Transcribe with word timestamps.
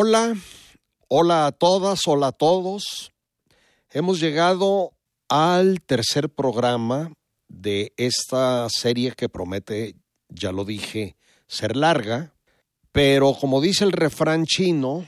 Hola, 0.00 0.36
hola 1.08 1.46
a 1.46 1.50
todas, 1.50 2.06
hola 2.06 2.28
a 2.28 2.32
todos. 2.32 3.10
Hemos 3.90 4.20
llegado 4.20 4.92
al 5.28 5.80
tercer 5.80 6.30
programa 6.30 7.12
de 7.48 7.94
esta 7.96 8.68
serie 8.70 9.14
que 9.16 9.28
promete, 9.28 9.96
ya 10.28 10.52
lo 10.52 10.64
dije, 10.64 11.16
ser 11.48 11.74
larga, 11.74 12.32
pero 12.92 13.34
como 13.34 13.60
dice 13.60 13.82
el 13.82 13.90
refrán 13.90 14.44
chino, 14.44 15.04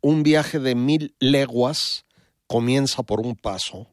un 0.00 0.24
viaje 0.24 0.58
de 0.58 0.74
mil 0.74 1.14
leguas 1.20 2.04
comienza 2.48 3.04
por 3.04 3.20
un 3.20 3.36
paso 3.36 3.86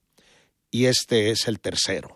y 0.72 0.86
este 0.86 1.30
es 1.30 1.48
el 1.48 1.60
tercero. 1.60 2.16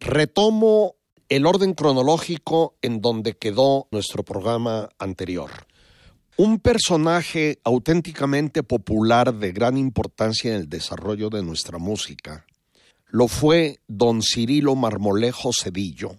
Retomo 0.00 0.96
el 1.28 1.46
orden 1.46 1.74
cronológico 1.74 2.74
en 2.82 3.00
donde 3.00 3.34
quedó 3.34 3.86
nuestro 3.92 4.24
programa 4.24 4.88
anterior. 4.98 5.52
Un 6.44 6.58
personaje 6.58 7.60
auténticamente 7.62 8.64
popular 8.64 9.32
de 9.32 9.52
gran 9.52 9.78
importancia 9.78 10.50
en 10.50 10.56
el 10.62 10.68
desarrollo 10.68 11.30
de 11.30 11.40
nuestra 11.40 11.78
música 11.78 12.46
lo 13.06 13.28
fue 13.28 13.78
don 13.86 14.22
Cirilo 14.22 14.74
Marmolejo 14.74 15.52
Cedillo, 15.52 16.16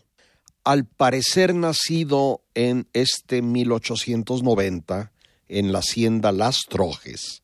al 0.63 0.85
parecer 0.85 1.53
nacido 1.53 2.39
en 2.53 2.87
este 2.93 3.41
1890 3.41 5.11
en 5.49 5.73
la 5.73 5.79
hacienda 5.79 6.31
Las 6.31 6.61
Trojes, 6.69 7.43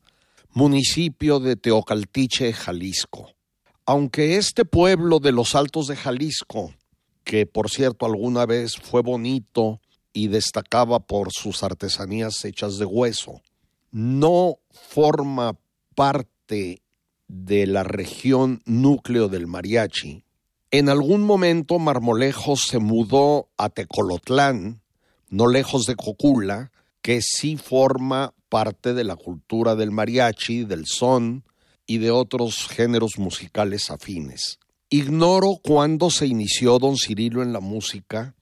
municipio 0.54 1.38
de 1.38 1.56
Teocaltiche, 1.56 2.54
Jalisco. 2.54 3.34
Aunque 3.84 4.38
este 4.38 4.64
pueblo 4.64 5.18
de 5.18 5.32
los 5.32 5.54
Altos 5.54 5.86
de 5.86 5.96
Jalisco, 5.96 6.72
que 7.24 7.44
por 7.44 7.68
cierto 7.68 8.06
alguna 8.06 8.46
vez 8.46 8.76
fue 8.78 9.02
bonito 9.02 9.82
y 10.12 10.28
destacaba 10.28 11.00
por 11.00 11.32
sus 11.32 11.62
artesanías 11.62 12.44
hechas 12.44 12.78
de 12.78 12.84
hueso. 12.84 13.40
No 13.90 14.58
forma 14.70 15.58
parte 15.94 16.82
de 17.28 17.66
la 17.66 17.84
región 17.84 18.60
núcleo 18.64 19.28
del 19.28 19.46
mariachi. 19.46 20.24
En 20.72 20.88
algún 20.88 21.22
momento 21.22 21.78
Marmolejo 21.78 22.56
se 22.56 22.78
mudó 22.78 23.48
a 23.56 23.70
Tecolotlán, 23.70 24.82
no 25.28 25.48
lejos 25.48 25.86
de 25.86 25.96
Cocula, 25.96 26.70
que 27.02 27.20
sí 27.22 27.56
forma 27.56 28.34
parte 28.48 28.94
de 28.94 29.04
la 29.04 29.16
cultura 29.16 29.74
del 29.76 29.90
mariachi, 29.90 30.64
del 30.64 30.86
son 30.86 31.44
y 31.86 31.98
de 31.98 32.10
otros 32.10 32.68
géneros 32.68 33.12
musicales 33.18 33.90
afines. 33.90 34.58
Ignoro 34.90 35.56
cuándo 35.62 36.10
se 36.10 36.26
inició 36.26 36.78
don 36.78 36.96
Cirilo 36.96 37.42
en 37.42 37.52
la 37.52 37.60
música 37.60 38.34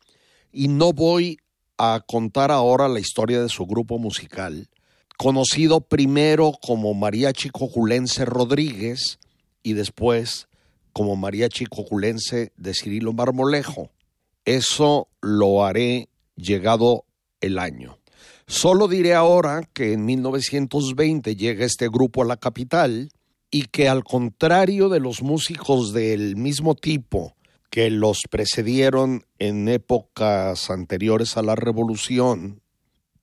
y 0.51 0.69
no 0.69 0.93
voy 0.93 1.39
a 1.79 2.05
contar 2.07 2.51
ahora 2.51 2.89
la 2.89 3.01
historia 3.01 3.41
de 3.41 3.49
su 3.49 3.65
grupo 3.65 3.99
musical, 3.99 4.69
conocido 5.17 5.81
primero 5.81 6.53
como 6.61 6.93
Mariachi 6.93 7.51
Coculense 7.51 8.25
Rodríguez 8.25 9.19
y 9.63 9.73
después 9.75 10.49
como 10.93 11.17
Mariachi 11.17 11.67
Coculense 11.67 12.53
de 12.57 12.75
Cirilo 12.75 13.13
Marmolejo. 13.13 13.91
Eso 14.45 15.09
lo 15.21 15.65
haré 15.65 16.09
llegado 16.37 17.05
el 17.41 17.59
año. 17.59 17.99
Solo 18.49 18.89
diré 18.89 19.15
ahora 19.15 19.69
que 19.73 19.93
en 19.93 20.05
1920 20.05 21.37
llega 21.37 21.65
este 21.65 21.89
grupo 21.89 22.23
a 22.23 22.27
la 22.27 22.37
capital 22.37 23.11
y 23.51 23.67
que 23.67 23.89
al 23.89 24.05
contrario 24.05 24.89
de 24.89 25.01
los 25.01 25.23
músicos 25.23 25.93
del 25.93 26.37
mismo 26.37 26.75
tipo 26.75 27.35
que 27.71 27.91
los 27.91 28.21
precedieron 28.31 29.25
en 29.39 29.69
épocas 29.69 30.71
anteriores 30.71 31.37
a 31.37 31.43
la 31.43 31.55
revolución, 31.55 32.63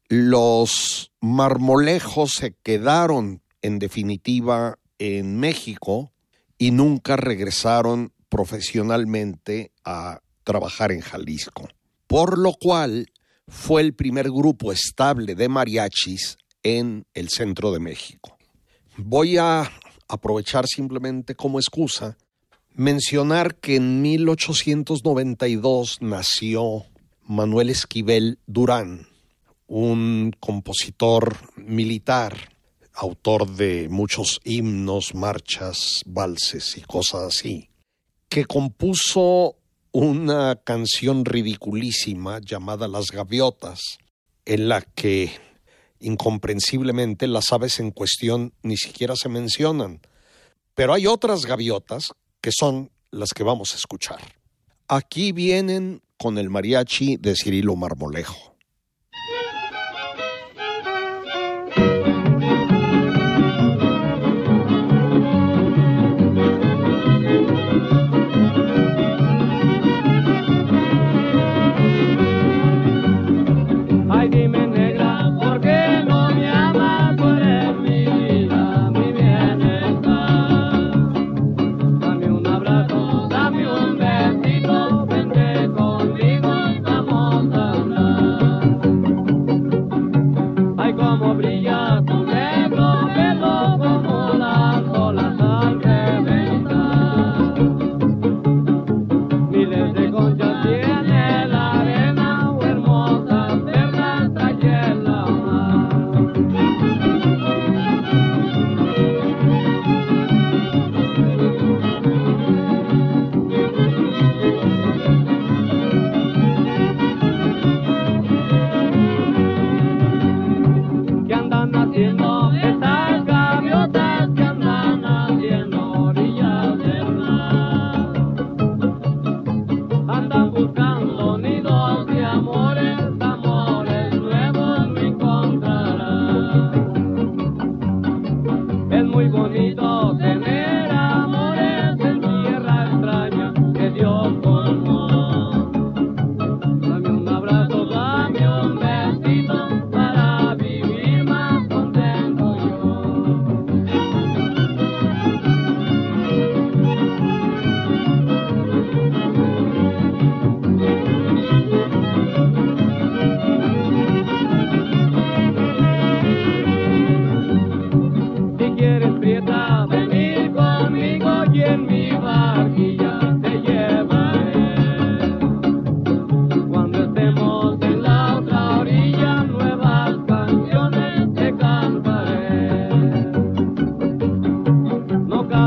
los 0.07 1.11
marmolejos 1.19 2.31
se 2.33 2.53
quedaron 2.53 3.41
en 3.61 3.79
definitiva 3.79 4.77
en 4.99 5.37
México 5.37 6.11
y 6.57 6.71
nunca 6.71 7.15
regresaron 7.15 8.13
profesionalmente 8.29 9.71
a 9.83 10.21
trabajar 10.43 10.91
en 10.91 11.01
Jalisco. 11.01 11.67
Por 12.07 12.37
lo 12.37 12.53
cual 12.53 13.07
fue 13.47 13.81
el 13.81 13.93
primer 13.93 14.29
grupo 14.29 14.71
estable 14.71 15.35
de 15.35 15.49
mariachis 15.49 16.37
en 16.63 17.05
el 17.13 17.29
centro 17.29 17.71
de 17.71 17.79
México. 17.79 18.37
Voy 18.97 19.37
a 19.37 19.71
aprovechar 20.07 20.67
simplemente 20.67 21.35
como 21.35 21.59
excusa 21.59 22.17
mencionar 22.75 23.55
que 23.55 23.77
en 23.77 24.01
1892 24.01 26.01
nació 26.01 26.85
Manuel 27.23 27.69
Esquivel 27.69 28.39
Durán, 28.45 29.07
un 29.67 30.35
compositor 30.39 31.37
militar, 31.55 32.51
autor 32.93 33.49
de 33.55 33.87
muchos 33.89 34.41
himnos, 34.43 35.15
marchas, 35.15 36.01
valses 36.05 36.77
y 36.77 36.81
cosas 36.81 37.23
así, 37.23 37.69
que 38.29 38.45
compuso 38.45 39.55
una 39.91 40.57
canción 40.57 41.23
ridiculísima 41.23 42.39
llamada 42.39 42.89
Las 42.89 43.11
Gaviotas, 43.11 43.79
en 44.45 44.67
la 44.67 44.81
que 44.81 45.31
incomprensiblemente 45.99 47.27
las 47.27 47.53
aves 47.53 47.79
en 47.79 47.91
cuestión 47.91 48.53
ni 48.61 48.75
siquiera 48.75 49.15
se 49.15 49.29
mencionan. 49.29 50.01
Pero 50.75 50.93
hay 50.93 51.07
otras 51.07 51.45
gaviotas 51.45 52.11
que 52.45 52.51
son 52.51 52.91
las 53.09 53.33
que 53.33 53.41
vamos 53.41 53.73
a 53.73 53.77
escuchar. 53.77 54.19
Aquí 54.87 55.31
vienen 55.31 56.03
con 56.15 56.37
el 56.37 56.51
mariachi 56.51 57.17
de 57.17 57.35
Cirilo 57.35 57.75
Marmolejo. 57.75 58.54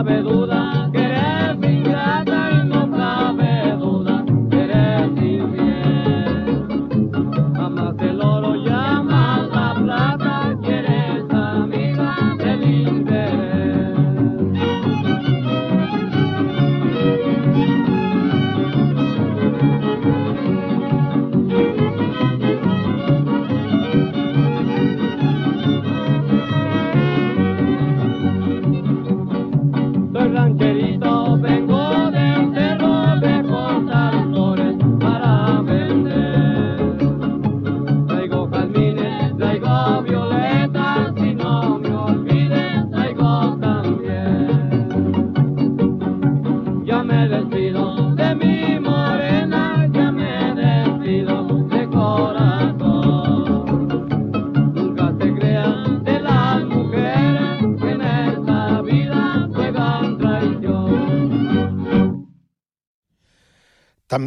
sabe 0.08 0.37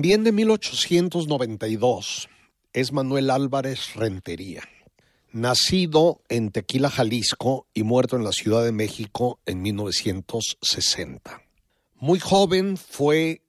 También 0.01 0.24
de 0.24 0.31
1892 0.31 2.27
es 2.74 2.92
Manuel 2.92 3.30
Álvarez 3.30 3.94
Rentería, 3.94 4.63
nacido 5.31 6.24
en 6.27 6.50
Tequila, 6.50 6.89
Jalisco 6.89 7.68
y 7.75 7.83
muerto 7.83 8.15
en 8.15 8.24
la 8.24 8.31
Ciudad 8.31 8.63
de 8.63 8.71
México 8.71 9.39
en 9.45 9.62
1960. 9.62 11.44
Muy 12.00 12.19
joven 12.19 12.77
fue, 12.77 13.44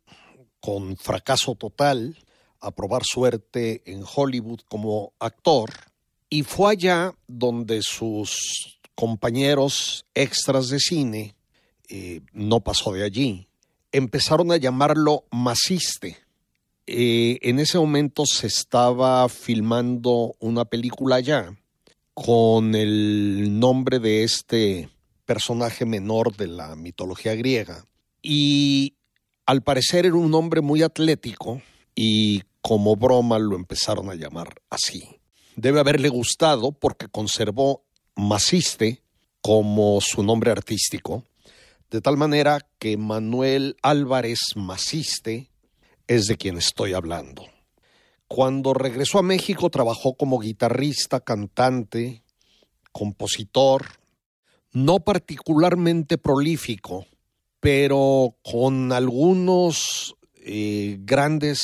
con 0.60 0.98
fracaso 0.98 1.54
total, 1.54 2.18
a 2.60 2.70
probar 2.72 3.04
suerte 3.04 3.80
en 3.86 4.04
Hollywood 4.04 4.60
como 4.68 5.14
actor 5.20 5.70
y 6.28 6.42
fue 6.42 6.72
allá 6.72 7.14
donde 7.28 7.80
sus 7.80 8.78
compañeros 8.94 10.04
extras 10.14 10.68
de 10.68 10.80
cine, 10.80 11.34
eh, 11.88 12.20
no 12.34 12.60
pasó 12.60 12.92
de 12.92 13.04
allí, 13.04 13.48
empezaron 13.90 14.52
a 14.52 14.58
llamarlo 14.58 15.24
Maciste. 15.30 16.18
Eh, 16.86 17.38
en 17.42 17.60
ese 17.60 17.78
momento 17.78 18.24
se 18.26 18.48
estaba 18.48 19.28
filmando 19.28 20.34
una 20.40 20.64
película 20.64 21.16
allá 21.16 21.56
con 22.12 22.74
el 22.74 23.58
nombre 23.60 24.00
de 24.00 24.24
este 24.24 24.88
personaje 25.24 25.86
menor 25.86 26.36
de 26.36 26.48
la 26.48 26.74
mitología 26.74 27.34
griega 27.34 27.86
y 28.20 28.96
al 29.46 29.62
parecer 29.62 30.06
era 30.06 30.16
un 30.16 30.34
hombre 30.34 30.60
muy 30.60 30.82
atlético 30.82 31.62
y 31.94 32.42
como 32.60 32.96
broma 32.96 33.38
lo 33.38 33.54
empezaron 33.56 34.10
a 34.10 34.14
llamar 34.14 34.60
así. 34.68 35.20
Debe 35.56 35.80
haberle 35.80 36.08
gustado 36.08 36.72
porque 36.72 37.08
conservó 37.08 37.84
Maciste 38.16 39.02
como 39.40 40.00
su 40.00 40.22
nombre 40.22 40.50
artístico, 40.50 41.24
de 41.90 42.00
tal 42.00 42.16
manera 42.16 42.66
que 42.78 42.96
Manuel 42.96 43.76
Álvarez 43.82 44.38
Maciste 44.56 45.51
es 46.14 46.26
de 46.26 46.36
quien 46.36 46.58
estoy 46.58 46.92
hablando. 46.92 47.46
Cuando 48.28 48.74
regresó 48.74 49.18
a 49.18 49.22
México 49.22 49.70
trabajó 49.70 50.14
como 50.14 50.38
guitarrista, 50.38 51.20
cantante, 51.20 52.22
compositor, 52.92 53.86
no 54.72 55.00
particularmente 55.00 56.18
prolífico, 56.18 57.06
pero 57.60 58.36
con 58.42 58.92
algunos 58.92 60.14
eh, 60.34 60.98
grandes 61.00 61.62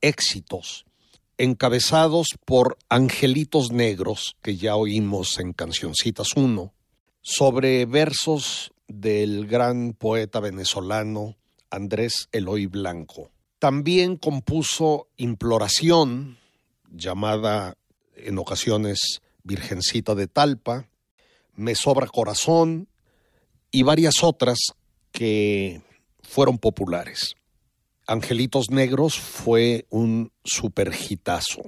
éxitos 0.00 0.84
encabezados 1.38 2.28
por 2.44 2.78
Angelitos 2.88 3.72
Negros, 3.72 4.36
que 4.42 4.56
ya 4.56 4.76
oímos 4.76 5.40
en 5.40 5.52
Cancioncitas 5.52 6.36
1, 6.36 6.72
sobre 7.20 7.84
versos 7.86 8.72
del 8.86 9.46
gran 9.46 9.92
poeta 9.92 10.38
venezolano 10.38 11.36
Andrés 11.70 12.28
Eloy 12.30 12.66
Blanco. 12.66 13.31
También 13.62 14.16
compuso 14.16 15.06
Imploración, 15.18 16.36
llamada 16.90 17.76
en 18.16 18.36
ocasiones 18.38 19.22
Virgencita 19.44 20.16
de 20.16 20.26
Talpa, 20.26 20.88
Me 21.54 21.76
Sobra 21.76 22.08
Corazón 22.08 22.88
y 23.70 23.84
varias 23.84 24.24
otras 24.24 24.58
que 25.12 25.80
fueron 26.24 26.58
populares. 26.58 27.36
Angelitos 28.08 28.68
Negros 28.70 29.16
fue 29.20 29.86
un 29.90 30.32
supergitazo. 30.42 31.62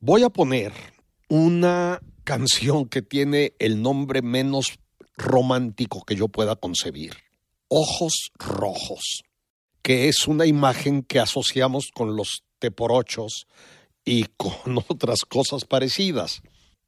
Voy 0.00 0.22
a 0.22 0.30
poner 0.30 0.72
una 1.28 2.00
canción 2.24 2.88
que 2.88 3.02
tiene 3.02 3.52
el 3.58 3.82
nombre 3.82 4.22
menos 4.22 4.78
romántico 5.18 6.04
que 6.06 6.16
yo 6.16 6.28
pueda 6.28 6.56
concebir. 6.56 7.12
Ojos 7.68 8.32
Rojos, 8.38 9.24
que 9.82 10.08
es 10.08 10.26
una 10.26 10.46
imagen 10.46 11.02
que 11.02 11.18
asociamos 11.18 11.90
con 11.92 12.16
los 12.16 12.44
teporochos 12.58 13.46
y 14.04 14.26
con 14.36 14.78
otras 14.88 15.20
cosas 15.28 15.64
parecidas. 15.64 16.42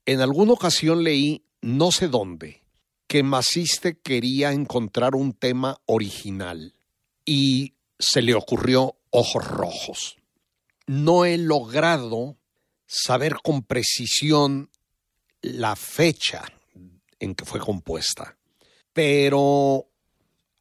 En 0.07 0.21
alguna 0.21 0.53
ocasión 0.53 1.03
leí, 1.03 1.45
no 1.61 1.91
sé 1.93 2.09
dónde, 2.09 2.63
que 3.07 3.23
Maciste 3.23 3.99
quería 4.01 4.53
encontrar 4.53 5.15
un 5.15 5.33
tema 5.33 5.81
original 5.87 6.75
y 7.25 7.75
se 7.99 8.23
le 8.23 8.35
ocurrió 8.35 8.97
ojos 9.11 9.45
rojos. 9.45 10.17
No 10.87 11.25
he 11.25 11.39
logrado 11.39 12.37
saber 12.87 13.37
con 13.43 13.63
precisión 13.63 14.71
la 15.41 15.77
fecha 15.77 16.45
en 17.19 17.35
que 17.35 17.45
fue 17.45 17.61
compuesta, 17.61 18.37
pero 18.93 19.89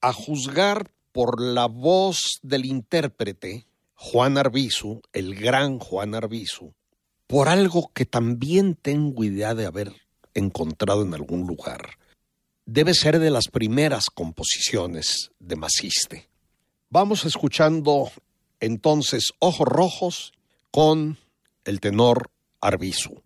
a 0.01 0.13
juzgar 0.13 0.92
por 1.13 1.39
la 1.41 1.67
voz 1.67 2.39
del 2.41 2.65
intérprete, 2.65 3.65
Juan 3.93 4.38
Arbizu, 4.38 5.01
el 5.13 5.36
gran 5.36 5.79
Juan 5.79 6.15
Arbizu, 6.15 6.74
por 7.27 7.48
algo 7.48 7.91
que 7.93 8.05
también 8.05 8.75
tengo 8.75 9.24
idea 9.24 9.55
de 9.55 9.65
haber 9.65 9.93
encontrado 10.34 11.03
en 11.03 11.13
algún 11.13 11.48
lugar. 11.48 11.98
Debe 12.65 12.93
ser 12.93 13.20
de 13.20 13.29
las 13.29 13.48
primeras 13.48 14.05
composiciones 14.13 15.32
de 15.39 15.55
Maciste. 15.55 16.29
Vamos 16.89 17.25
escuchando 17.25 18.12
entonces 18.60 19.34
Ojos 19.39 19.67
Rojos 19.67 20.34
con 20.72 21.17
el 21.65 21.79
tenor 21.79 22.32
Arbizu. 22.60 23.22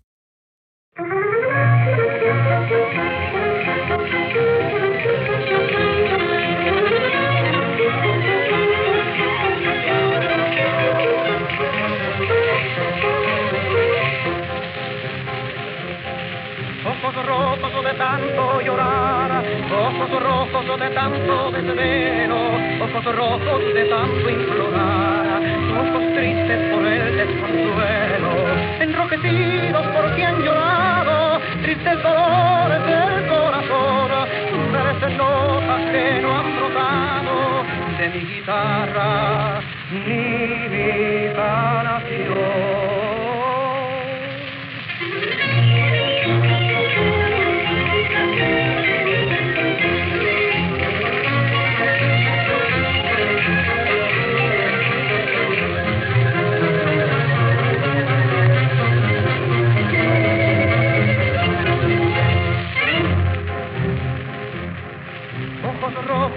De 17.87 17.93
tanto 17.93 18.61
llorar, 18.61 19.43
ojos 19.71 20.21
rojos 20.21 20.79
de 20.79 20.89
tanto 20.89 21.51
desvelo, 21.51 22.35
ojos 22.83 23.15
rojos 23.15 23.73
de 23.73 23.85
tanto 23.85 24.29
implorar, 24.29 25.41
ojos 25.71 26.03
tristes 26.13 26.73
por 26.73 26.85
el 26.85 27.15
desconsuelo, 27.15 28.31
enrojecidos 28.81 29.87
porque 29.95 30.25
han 30.25 30.41
llorado, 30.41 31.39
tristes 31.61 32.03
dolores 32.03 32.85
del 32.87 33.27
corazón, 33.29 34.11
merecen 34.73 35.17
notas 35.17 35.81
que 35.91 36.21
no 36.21 36.39
han 36.39 36.55
brotado 36.57 37.63
de 37.99 38.09
mi 38.09 38.19
guitarra, 38.19 39.61
mi 39.91 40.67
vida 40.67 41.83
nació. 41.83 42.96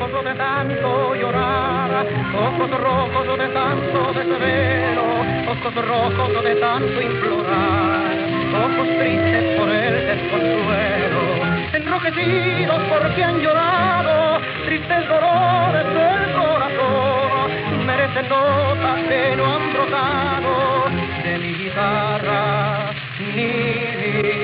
Rojos 0.01 0.25
de 0.25 0.35
tanto 0.35 1.15
llorar, 1.15 2.07
ojos 2.35 2.71
rojos 2.71 3.39
de 3.39 3.49
tanto 3.49 4.13
desvelo, 4.15 5.05
ojos 5.53 5.75
rojos 5.75 6.45
de 6.45 6.55
tanto 6.57 7.03
implorar, 7.03 8.17
ojos 8.65 8.89
tristes 8.99 9.59
por 9.59 9.69
el 9.69 10.07
desconsuelo, 10.07 11.21
enrojecidos 11.75 12.83
porque 12.89 13.25
han 13.25 13.41
llorado, 13.41 14.41
tristes 14.65 15.09
dolores 15.09 15.85
del 15.85 16.33
corazón, 16.33 17.87
merecen 17.87 18.29
notas 18.29 19.03
que 19.07 19.37
no 19.37 19.55
han 19.55 19.73
brotado 19.75 20.85
de 21.25 21.39
mi 21.39 21.53
guitarra, 21.53 22.95
mi 23.19 23.53
vida 23.53 24.41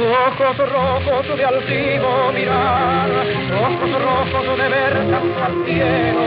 ojos 0.00 0.56
rojos 0.56 1.36
de 1.36 1.44
altivo 1.44 2.32
mirar, 2.32 3.10
ojos 3.10 4.02
rojos 4.02 4.58
de 4.58 4.68
ver 4.68 4.96
al 4.96 5.64
cielo, 5.64 6.22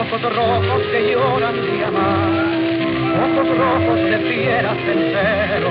ojos 0.00 0.34
rojos 0.34 0.82
que 0.90 1.12
lloran 1.12 1.54
de 1.54 1.84
amar, 1.84 2.30
ojos 3.24 3.58
rojos 3.58 4.00
de 4.10 4.18
fieras 4.18 4.78
en 4.78 5.12
cero, 5.12 5.70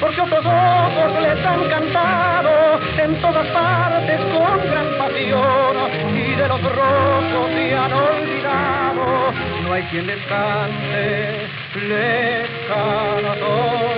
porque 0.00 0.20
otros 0.22 0.44
ojos 0.44 1.22
les 1.22 1.46
han 1.46 1.68
cantado 1.68 2.80
en 2.98 3.20
todas 3.20 3.46
partes 3.48 4.20
con 4.20 4.70
gran 4.70 4.98
pasión, 4.98 5.76
y 6.16 6.34
de 6.34 6.48
los 6.48 6.62
rojos 6.62 7.50
se 7.54 7.74
han 7.76 7.92
olvidado, 7.92 9.32
no 9.62 9.72
hay 9.72 9.82
quien 9.84 10.06
les 10.06 10.26
cante, 10.26 11.46
les 11.88 12.48
canto 12.66 13.91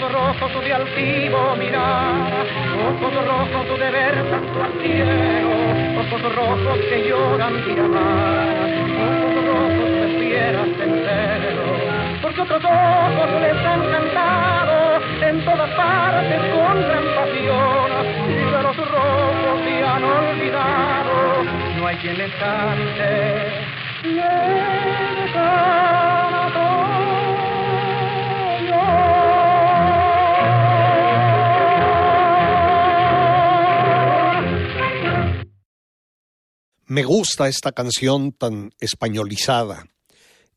rojos 0.00 0.64
de 0.64 0.72
altivo 0.72 1.56
mirar, 1.56 2.46
ojos 2.88 3.14
rojos 3.26 3.78
de 3.78 3.90
ver 3.90 4.30
tanto 4.30 4.62
al 4.62 4.72
cielo, 4.82 5.50
ojos 6.00 6.34
rojos 6.34 6.78
que 6.88 7.08
lloran 7.08 7.54
amar, 7.78 8.46
ojos 9.22 9.44
rojos 9.46 9.90
de 10.00 10.06
fieras 10.18 10.68
entero, 10.80 11.64
porque 12.22 12.40
otros 12.40 12.64
ojos 12.64 13.40
les 13.40 13.66
han 13.66 13.82
cantado 13.90 15.00
en 15.20 15.44
todas 15.44 15.70
partes 15.70 16.40
con 16.52 16.82
gran 16.82 17.04
pasión, 17.14 17.90
y 18.28 18.50
de 18.50 18.62
los 18.62 18.76
rojos 18.76 19.60
se 19.64 19.84
han 19.84 20.04
olvidado, 20.04 21.44
no 21.78 21.86
hay 21.86 21.96
quien 21.96 22.18
les 22.18 22.34
cante. 22.34 23.74
Me 36.86 37.02
gusta 37.02 37.48
esta 37.48 37.72
canción 37.72 38.32
tan 38.32 38.74
españolizada 38.78 39.86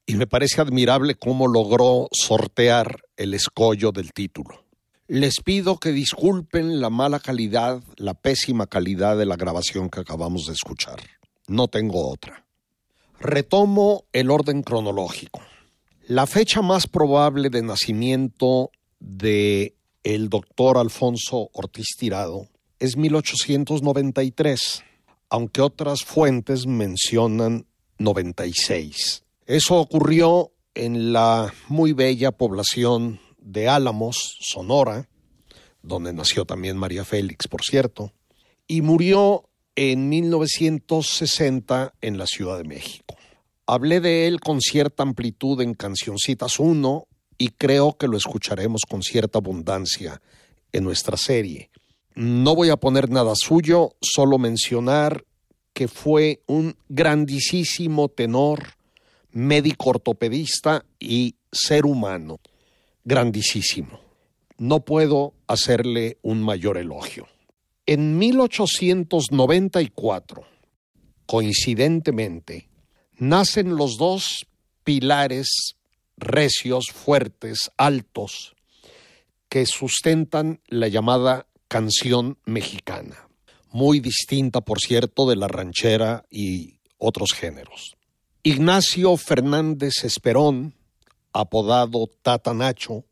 y 0.05 0.15
me 0.15 0.27
parece 0.27 0.59
admirable 0.59 1.15
cómo 1.15 1.47
logró 1.47 2.09
sortear 2.11 3.01
el 3.15 3.33
escollo 3.33 3.93
del 3.93 4.11
título. 4.11 4.65
Les 5.07 5.35
pido 5.41 5.77
que 5.77 5.93
disculpen 5.93 6.81
la 6.81 6.89
mala 6.89 7.21
calidad, 7.21 7.81
la 7.95 8.13
pésima 8.13 8.67
calidad 8.67 9.17
de 9.17 9.25
la 9.25 9.37
grabación 9.37 9.89
que 9.89 10.01
acabamos 10.01 10.47
de 10.47 10.53
escuchar. 10.53 10.99
No 11.47 11.69
tengo 11.69 12.11
otra. 12.11 12.45
Retomo 13.21 14.03
el 14.11 14.29
orden 14.29 14.63
cronológico. 14.63 15.39
La 16.07 16.27
fecha 16.27 16.61
más 16.61 16.87
probable 16.87 17.49
de 17.49 17.61
nacimiento 17.61 18.71
de 18.99 19.75
el 20.03 20.27
doctor 20.27 20.77
Alfonso 20.77 21.49
Ortiz 21.53 21.95
Tirado 21.97 22.49
es 22.79 22.97
1893 22.97 24.83
aunque 25.29 25.61
otras 25.61 26.03
fuentes 26.03 26.67
mencionan 26.67 27.65
96. 27.99 29.23
Eso 29.45 29.75
ocurrió 29.75 30.51
en 30.75 31.13
la 31.13 31.53
muy 31.69 31.93
bella 31.93 32.31
población 32.31 33.19
de 33.37 33.67
Álamos, 33.67 34.37
Sonora, 34.39 35.09
donde 35.81 36.13
nació 36.13 36.45
también 36.45 36.77
María 36.77 37.05
Félix, 37.05 37.47
por 37.47 37.61
cierto, 37.63 38.11
y 38.67 38.81
murió 38.81 39.49
en 39.75 40.09
1960 40.09 41.93
en 42.01 42.17
la 42.17 42.27
Ciudad 42.27 42.57
de 42.57 42.65
México. 42.65 43.15
Hablé 43.65 43.99
de 44.01 44.27
él 44.27 44.39
con 44.39 44.61
cierta 44.61 45.03
amplitud 45.03 45.61
en 45.61 45.73
Cancioncitas 45.73 46.59
1 46.59 47.07
y 47.37 47.49
creo 47.49 47.97
que 47.97 48.07
lo 48.07 48.17
escucharemos 48.17 48.81
con 48.89 49.01
cierta 49.01 49.39
abundancia 49.39 50.21
en 50.71 50.83
nuestra 50.83 51.17
serie. 51.17 51.69
No 52.17 52.53
voy 52.55 52.69
a 52.69 52.77
poner 52.77 53.11
nada 53.11 53.33
suyo, 53.35 53.95
solo 54.01 54.39
mencionar 54.39 55.23
que 55.73 55.87
fue 55.87 56.41
un 56.47 56.75
grandísimo 56.89 58.09
tenor, 58.09 58.73
médico 59.33 59.91
ortopedista 59.91 60.83
y 60.99 61.35
ser 61.51 61.85
humano. 61.85 62.39
Grandísimo. 63.03 63.99
No 64.57 64.83
puedo 64.83 65.35
hacerle 65.45 66.17
un 66.23 66.41
mayor 66.41 66.79
elogio. 66.79 67.27
En 67.85 68.17
1894, 68.17 70.43
coincidentemente, 71.27 72.67
nacen 73.19 73.75
los 73.75 73.99
dos 73.99 74.47
pilares 74.83 75.75
recios, 76.17 76.87
fuertes, 76.87 77.69
altos, 77.77 78.55
que 79.49 79.65
sustentan 79.65 80.61
la 80.67 80.87
llamada 80.87 81.46
canción 81.67 82.37
mexicana, 82.45 83.27
muy 83.71 83.99
distinta, 83.99 84.61
por 84.61 84.79
cierto, 84.79 85.27
de 85.29 85.35
la 85.35 85.47
ranchera 85.47 86.25
y 86.29 86.79
otros 86.97 87.33
géneros. 87.33 87.95
Ignacio 88.43 89.17
Fernández 89.17 90.03
Esperón, 90.03 90.73
apodado 91.33 92.09
Tata 92.21 92.53
Nacho, 92.53 93.03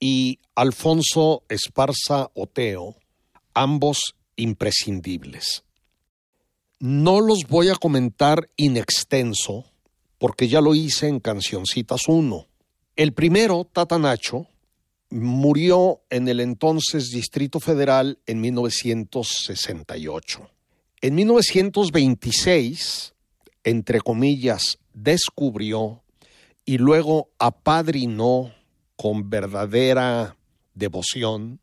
y 0.00 0.40
Alfonso 0.54 1.44
Esparza 1.48 2.30
Oteo, 2.34 2.96
ambos 3.54 4.14
imprescindibles. 4.36 5.64
No 6.80 7.20
los 7.20 7.44
voy 7.48 7.68
a 7.68 7.76
comentar 7.76 8.50
in 8.56 8.76
extenso, 8.76 9.64
porque 10.18 10.48
ya 10.48 10.60
lo 10.60 10.74
hice 10.74 11.08
en 11.08 11.20
Cancioncitas 11.20 12.08
1. 12.08 12.46
El 12.96 13.12
primero, 13.12 13.64
Tata 13.72 13.98
Nacho, 13.98 14.46
murió 15.10 16.00
en 16.10 16.28
el 16.28 16.40
entonces 16.40 17.10
Distrito 17.10 17.60
Federal 17.60 18.18
en 18.26 18.40
1968. 18.40 20.50
En 21.00 21.14
1926, 21.14 23.14
entre 23.64 24.00
comillas, 24.00 24.78
descubrió 24.92 26.02
y 26.64 26.78
luego 26.78 27.30
apadrinó 27.38 28.52
con 28.96 29.28
verdadera 29.28 30.36
devoción 30.74 31.60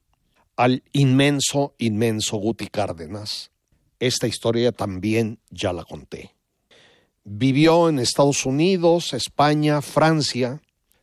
al 0.55 0.83
inmenso, 0.91 1.73
inmenso 1.77 2.37
Guti 2.37 2.67
Cárdenas. 2.67 3.51
Esta 3.99 4.27
historia 4.27 4.71
también 4.71 5.39
ya 5.49 5.73
la 5.73 5.83
conté. 5.83 6.35
Vivió 7.23 7.89
en 7.89 7.99
Estados 7.99 8.45
Unidos, 8.45 9.13
España, 9.13 9.81
Francia, 9.81 10.61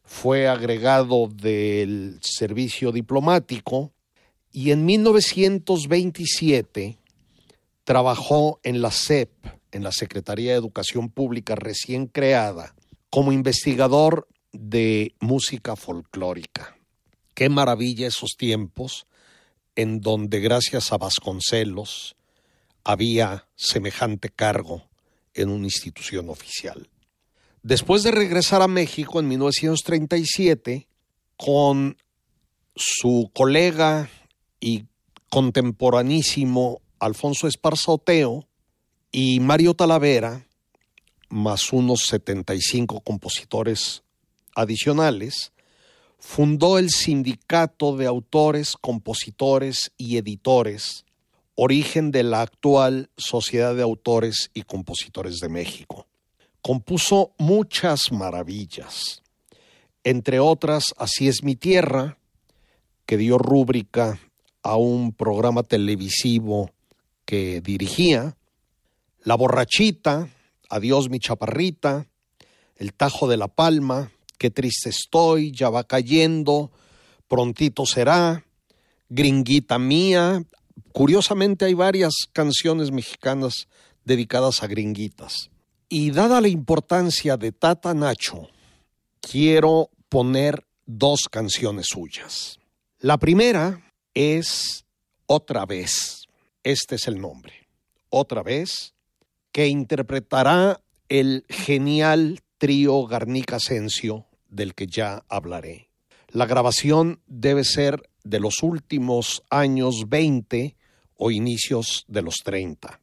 fue 0.09 0.49
agregado 0.49 1.29
del 1.29 2.19
servicio 2.23 2.93
diplomático 2.93 3.93
y 4.51 4.71
en 4.71 4.87
1927 4.87 6.97
trabajó 7.85 8.59
en 8.63 8.81
la 8.81 8.91
SEP, 8.91 9.29
en 9.71 9.85
la 9.85 9.93
Secretaría 9.93 10.53
de 10.53 10.59
Educación 10.59 11.11
Pública 11.11 11.57
recién 11.57 12.07
creada, 12.07 12.75
como 13.11 13.33
investigador 13.33 14.27
de 14.53 15.15
música 15.21 15.77
folclórica. 15.77 16.75
Qué 17.35 17.51
maravilla 17.51 18.07
esos 18.07 18.31
tiempos 18.39 19.07
en 19.77 20.01
donde 20.01 20.41
gracias 20.41 20.91
a 20.91 20.97
Vasconcelos 20.97 22.17
había 22.83 23.47
semejante 23.57 24.31
cargo 24.31 24.89
en 25.35 25.51
una 25.51 25.67
institución 25.67 26.31
oficial. 26.31 26.89
Después 27.63 28.03
de 28.03 28.13
regresar 28.13 28.63
a 28.63 28.69
México 28.69 29.19
en 29.19 29.29
1937, 29.29 30.87
con 31.37 31.97
su 32.77 33.31
colega 33.35 34.09
y 34.61 34.85
contemporanísimo 35.31 36.81
Alfonso 37.01 37.49
Esparza 37.49 37.93
Oteo 37.93 38.47
y 39.11 39.41
Mario 39.41 39.75
Talavera, 39.75 40.47
más 41.29 41.73
unos 41.73 42.01
75 42.07 43.01
compositores 43.01 44.03
adicionales, 44.55 45.53
fundó 46.19 46.79
el 46.79 46.91
Sindicato 46.91 47.97
de 47.97 48.07
Autores, 48.07 48.75
Compositores 48.81 49.93
y 49.97 50.17
Editores, 50.17 51.05
origen 51.55 52.11
de 52.13 52.23
la 52.23 52.43
actual 52.43 53.11
Sociedad 53.17 53.75
de 53.75 53.83
Autores 53.83 54.51
y 54.55 54.63
Compositores 54.63 55.39
de 55.39 55.49
México 55.49 56.08
compuso 56.63 57.33
muchas 57.39 58.13
maravillas, 58.13 59.23
entre 60.05 60.41
otras 60.41 60.85
Así 60.97 61.29
es 61.29 61.43
mi 61.43 61.57
tierra, 61.57 62.19
que 63.07 63.17
dio 63.17 63.39
rúbrica 63.39 64.19
a 64.63 64.77
un 64.77 65.13
programa 65.13 65.63
televisivo 65.63 66.71
que 67.25 67.61
dirigía, 67.61 68.37
La 69.23 69.35
borrachita, 69.35 70.29
Adiós 70.71 71.09
mi 71.09 71.19
chaparrita, 71.19 72.07
El 72.77 72.93
tajo 72.93 73.29
de 73.29 73.37
la 73.37 73.49
palma, 73.49 74.13
Qué 74.39 74.51
triste 74.51 74.91
estoy, 74.91 75.51
ya 75.53 75.69
va 75.69 75.85
cayendo, 75.85 76.71
prontito 77.27 77.87
será, 77.87 78.45
Gringuita 79.09 79.79
mía. 79.79 80.45
Curiosamente 80.93 81.65
hay 81.65 81.75
varias 81.75 82.15
canciones 82.33 82.91
mexicanas 82.93 83.69
dedicadas 84.05 84.63
a 84.63 84.67
gringuitas. 84.67 85.51
Y 85.91 86.11
dada 86.11 86.43
la 86.43 86.49
importancia 86.49 87.39
de 87.39 87.51
Tata 87.51 87.95
Nacho, 87.95 88.49
quiero 89.23 89.89
poner 90.11 90.67
dos 90.85 91.21
canciones 91.31 91.87
suyas. 91.89 92.59
La 92.99 93.17
primera 93.17 93.91
es 94.13 94.85
Otra 95.25 95.65
vez. 95.65 96.27
Este 96.63 96.97
es 96.97 97.09
el 97.09 97.19
nombre. 97.19 97.69
Otra 98.11 98.43
vez, 98.43 98.93
que 99.51 99.69
interpretará 99.69 100.83
el 101.09 101.47
genial 101.49 102.41
trío 102.59 103.07
Garnica 103.07 103.57
Asensio, 103.57 104.27
del 104.49 104.75
que 104.75 104.87
ya 104.89 105.25
hablaré. 105.29 105.89
La 106.29 106.45
grabación 106.45 107.23
debe 107.27 107.65
ser 107.65 108.11
de 108.25 108.41
los 108.41 108.63
últimos 108.63 109.43
años 109.49 110.09
20 110.09 110.77
o 111.17 111.31
inicios 111.31 112.05
de 112.09 112.23
los 112.23 112.37
30. 112.45 113.01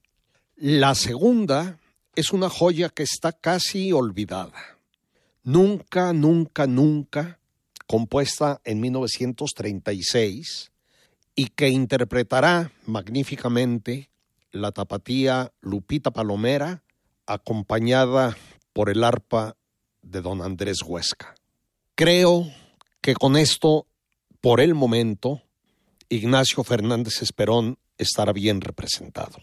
La 0.56 0.94
segunda 0.94 1.80
es 2.16 2.32
una 2.32 2.50
joya 2.50 2.90
que 2.90 3.04
está 3.04 3.32
casi 3.32 3.92
olvidada. 3.92 4.78
Nunca, 5.44 6.14
nunca, 6.14 6.66
nunca 6.68 7.40
compuesta 7.88 8.62
en 8.64 8.82
1936 8.82 10.72
y 11.36 11.48
que 11.48 11.70
interpretará 11.70 12.72
magníficamente 12.86 14.10
la 14.52 14.72
tapatía 14.72 15.52
Lupita 15.62 16.12
Palomera, 16.12 16.84
acompañada 17.28 18.38
por 18.74 18.90
el 18.90 19.04
arpa 19.04 19.58
de 20.02 20.22
don 20.22 20.42
Andrés 20.42 20.82
Huesca. 20.84 21.36
Creo 21.96 22.48
que 23.02 23.16
con 23.16 23.36
esto, 23.36 23.88
por 24.42 24.62
el 24.62 24.74
momento, 24.74 25.42
Ignacio 26.10 26.64
Fernández 26.64 27.22
Esperón 27.22 27.78
estará 27.98 28.32
bien 28.32 28.62
representado. 28.62 29.38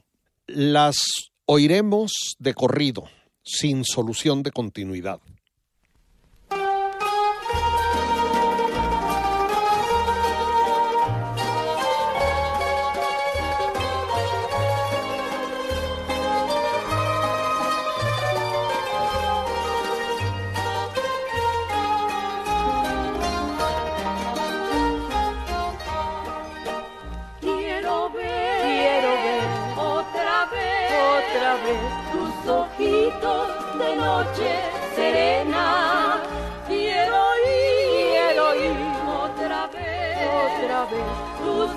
Las 0.47 1.32
oiremos 1.47 2.13
de 2.39 2.55
corrido, 2.55 3.05
sin 3.43 3.85
solución 3.85 4.43
de 4.43 4.53
continuidad. 4.53 5.21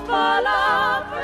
Palabras 0.08 1.15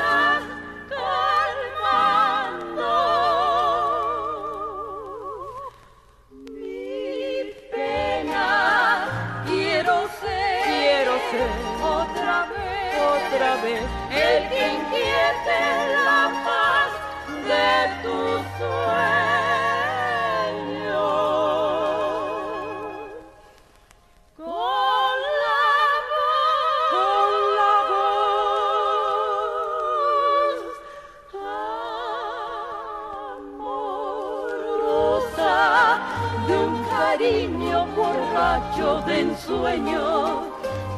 cariño 37.11 37.87
borracho 37.87 39.01
de 39.05 39.19
ensueño 39.19 40.43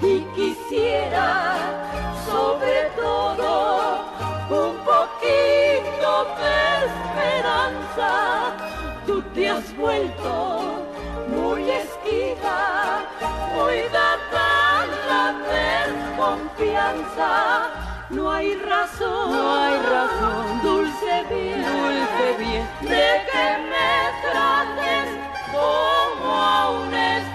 y 0.01 0.19
quisiera 0.35 1.55
sobre 2.27 2.91
todo 2.95 3.51
un 4.49 4.75
poquito 4.91 6.11
de 6.39 6.55
esperanza. 6.89 8.11
Tú 9.07 9.21
te 9.33 9.49
has 9.49 9.75
vuelto 9.75 10.85
muy 11.29 11.61
esquiva, 11.71 13.01
muy 13.55 13.77
dada 13.91 14.85
la 15.09 15.25
desconfianza. 15.55 17.29
No 18.11 18.31
hay 18.31 18.55
razón, 18.57 19.31
no 19.31 19.55
hay 19.55 19.77
razón, 19.77 20.61
dulce 20.61 21.23
bien, 21.29 21.63
dulce 21.63 22.27
bien, 22.37 22.67
de 22.81 23.07
que 23.31 23.47
me 23.71 23.91
trates 24.21 25.23
a 26.63 26.69
un 26.69 27.32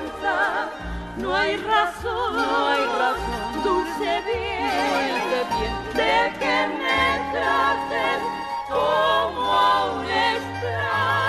desconfianza. 0.00 0.70
No 1.16 1.34
hay 1.34 1.56
razón, 1.58 2.36
no 2.36 2.66
hay 2.68 2.84
razón, 2.98 3.62
dulce 3.62 4.22
bien, 4.24 4.70
dulce 4.70 5.48
bien, 5.50 5.74
de 5.94 6.38
que 6.38 6.56
me 6.78 7.32
trates 7.32 8.22
como 8.68 9.52
a 9.52 9.92
un 9.92 10.04
extraño. 10.06 11.21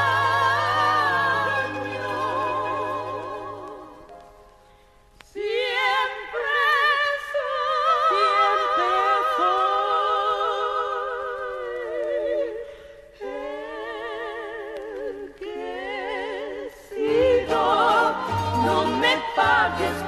Me 19.71 20.02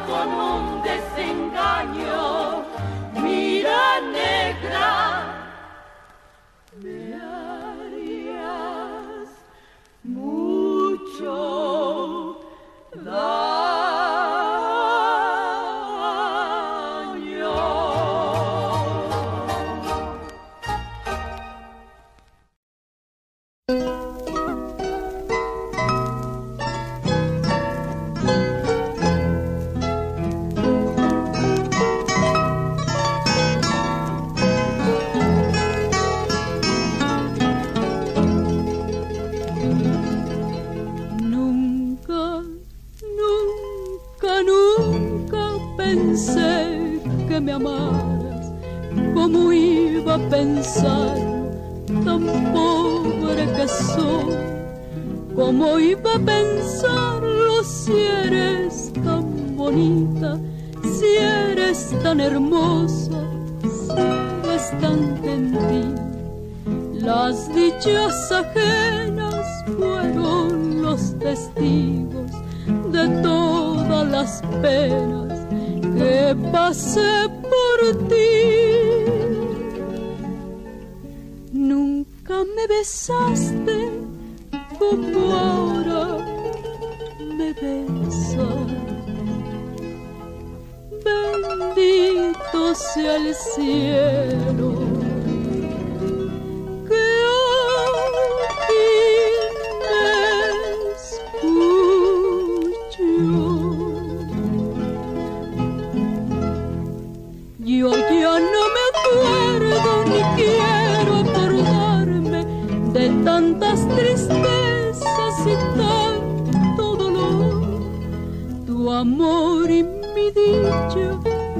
amor 118.95 119.69
y 119.69 119.83
mi 119.83 120.31
dicha, 120.31 121.19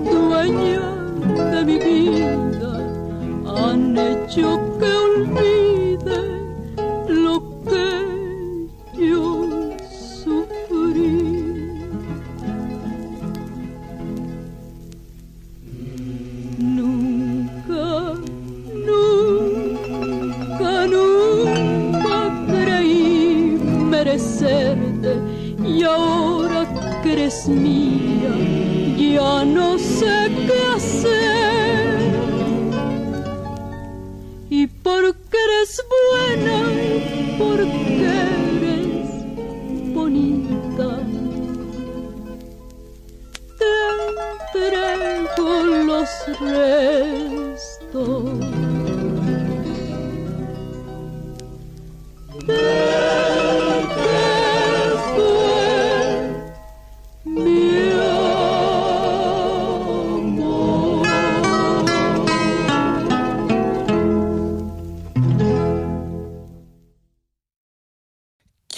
dueña 0.10 0.82
de 1.52 1.66
mi 1.66 1.78
vida, 1.78 2.32
han 3.46 3.98
hecho 3.98 4.60
que 4.80 4.86
olvide 4.86 5.65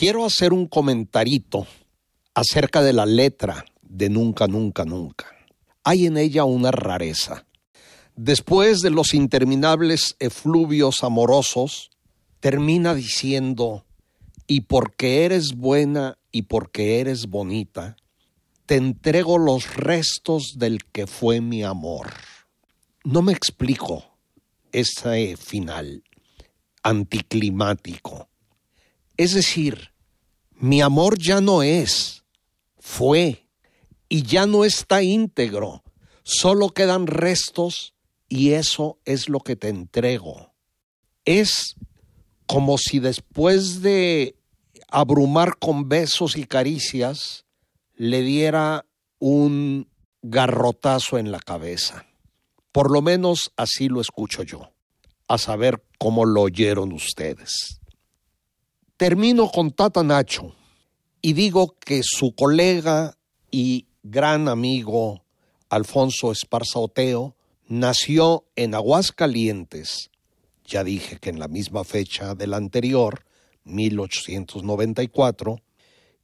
Quiero 0.07 0.23
hacer 0.23 0.53
un 0.53 0.67
comentarito 0.67 1.67
acerca 2.33 2.81
de 2.81 2.93
la 2.93 3.05
letra 3.05 3.65
de 3.81 4.09
Nunca, 4.09 4.47
Nunca, 4.47 4.85
Nunca. 4.85 5.25
Hay 5.83 6.05
en 6.05 6.15
ella 6.15 6.45
una 6.45 6.71
rareza. 6.71 7.45
Después 8.15 8.79
de 8.79 8.89
los 8.89 9.13
interminables 9.13 10.15
efluvios 10.19 11.03
amorosos, 11.03 11.89
termina 12.39 12.95
diciendo, 12.95 13.83
y 14.47 14.61
porque 14.61 15.25
eres 15.25 15.57
buena 15.57 16.17
y 16.31 16.43
porque 16.43 17.01
eres 17.01 17.27
bonita, 17.27 17.97
te 18.65 18.75
entrego 18.75 19.37
los 19.37 19.75
restos 19.75 20.53
del 20.55 20.85
que 20.85 21.05
fue 21.05 21.41
mi 21.41 21.63
amor. 21.63 22.13
No 23.03 23.21
me 23.21 23.33
explico 23.33 24.05
ese 24.71 25.35
final 25.35 26.01
anticlimático. 26.81 28.29
Es 29.17 29.33
decir, 29.33 29.91
mi 30.59 30.81
amor 30.81 31.17
ya 31.17 31.41
no 31.41 31.63
es, 31.63 32.23
fue, 32.79 33.47
y 34.09 34.23
ya 34.23 34.45
no 34.45 34.65
está 34.65 35.03
íntegro, 35.03 35.83
solo 36.23 36.69
quedan 36.69 37.07
restos 37.07 37.93
y 38.27 38.51
eso 38.51 38.99
es 39.05 39.29
lo 39.29 39.39
que 39.39 39.55
te 39.55 39.69
entrego. 39.69 40.53
Es 41.25 41.75
como 42.45 42.77
si 42.77 42.99
después 42.99 43.81
de 43.81 44.35
abrumar 44.89 45.57
con 45.57 45.89
besos 45.89 46.37
y 46.37 46.45
caricias, 46.45 47.45
le 47.95 48.21
diera 48.21 48.85
un 49.19 49.89
garrotazo 50.21 51.17
en 51.17 51.31
la 51.31 51.39
cabeza. 51.39 52.05
Por 52.71 52.91
lo 52.91 53.01
menos 53.01 53.51
así 53.57 53.89
lo 53.89 54.01
escucho 54.01 54.43
yo, 54.43 54.71
a 55.27 55.37
saber 55.37 55.83
cómo 55.97 56.25
lo 56.25 56.43
oyeron 56.43 56.93
ustedes. 56.93 57.81
Termino 58.97 59.49
con 59.51 59.69
Tata 59.69 60.01
Nacho 60.01 60.55
y 61.21 61.33
digo 61.33 61.75
que 61.79 62.01
su 62.03 62.33
colega 62.33 63.15
y 63.51 63.85
gran 64.01 64.47
amigo 64.47 65.23
Alfonso 65.69 66.31
Esparza 66.31 66.79
Oteo 66.79 67.35
nació 67.67 68.45
en 68.55 68.73
Aguascalientes, 68.73 70.09
ya 70.65 70.83
dije 70.83 71.19
que 71.19 71.29
en 71.29 71.37
la 71.37 71.47
misma 71.47 71.83
fecha 71.83 72.33
del 72.33 72.55
anterior, 72.55 73.23
1894, 73.65 75.61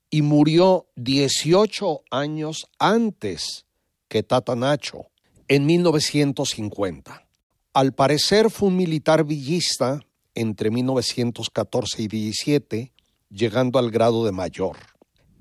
y 0.09 0.23
murió 0.23 0.87
18 0.95 2.01
años 2.09 2.65
antes 2.79 3.67
que 4.07 4.23
Tata 4.23 4.55
Nacho, 4.55 5.11
en 5.47 5.67
1950. 5.67 7.27
Al 7.73 7.93
parecer 7.93 8.49
fue 8.49 8.69
un 8.69 8.77
militar 8.77 9.25
villista 9.25 9.99
entre 10.35 10.71
1914 10.71 12.03
y 12.03 12.07
17, 12.07 12.93
llegando 13.29 13.79
al 13.79 13.91
grado 13.91 14.25
de 14.25 14.31
mayor. 14.31 14.77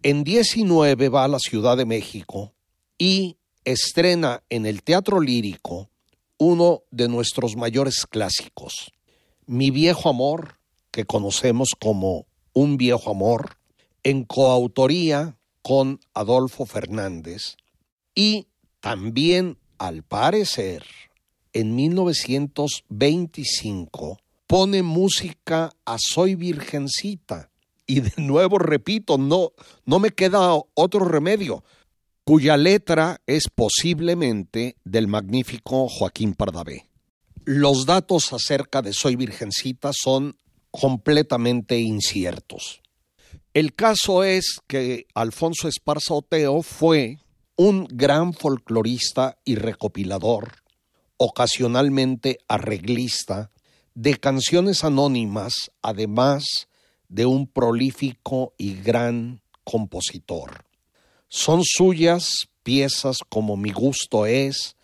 En 0.03 0.25
19 0.25 1.09
va 1.09 1.25
a 1.25 1.29
la 1.29 1.39
Ciudad 1.39 1.77
de 1.77 1.85
México 1.85 2.53
y 2.99 3.37
estrena 3.65 4.43
en 4.51 4.67
el 4.67 4.83
Teatro 4.83 5.21
Lírico 5.21 5.89
uno 6.39 6.83
de 6.91 7.09
nuestros 7.09 7.57
mayores 7.57 8.07
clásicos, 8.07 8.93
Mi 9.47 9.71
viejo 9.71 10.09
amor, 10.09 10.59
que 10.91 11.05
conocemos 11.05 11.69
como 11.79 12.27
Un 12.53 12.77
viejo 12.77 13.11
amor, 13.11 13.59
en 14.03 14.25
coautoría 14.25 15.37
con 15.63 16.01
Adolfo 16.15 16.67
Fernández 16.67 17.57
y 18.15 18.49
también, 18.81 19.59
al 19.79 20.03
parecer, 20.03 20.85
en 21.53 21.77
1925 21.77 24.22
pone 24.53 24.83
música 24.83 25.73
a 25.87 25.97
Soy 25.99 26.35
Virgencita. 26.35 27.51
Y 27.87 28.01
de 28.01 28.13
nuevo 28.19 28.59
repito, 28.59 29.17
no, 29.17 29.53
no 29.87 29.99
me 29.99 30.11
queda 30.11 30.53
otro 30.75 31.07
remedio, 31.07 31.65
cuya 32.23 32.59
letra 32.59 33.23
es 33.27 33.45
posiblemente 33.49 34.77
del 34.85 35.09
magnífico 35.09 35.89
Joaquín 35.89 36.35
Pardavé. 36.35 36.87
Los 37.47 37.87
datos 37.87 38.35
acerca 38.35 38.83
de 38.83 38.93
Soy 38.93 39.17
Virgencita 39.17 39.91
son 39.95 40.37
completamente 40.71 41.79
inciertos. 41.79 42.83
El 43.55 43.73
caso 43.73 44.23
es 44.23 44.61
que 44.67 45.07
Alfonso 45.15 45.67
Esparza 45.67 46.13
Oteo 46.13 46.61
fue 46.61 47.17
un 47.57 47.87
gran 47.91 48.35
folclorista 48.35 49.39
y 49.47 49.55
recopilador, 49.55 50.57
ocasionalmente 51.17 52.41
arreglista, 52.49 53.51
de 53.95 54.17
canciones 54.17 54.85
anónimas, 54.85 55.71
además 55.83 56.69
de 57.09 57.27
un 57.27 57.47
prolífico 57.47 58.55
y 58.57 58.75
gran 58.75 59.43
compositor. 59.65 60.65
Son 61.29 61.63
suyas 61.65 62.49
piezas 62.63 63.19
como 63.29 63.57
Mi 63.57 63.71
gusto 63.71 64.27
es, 64.27 64.77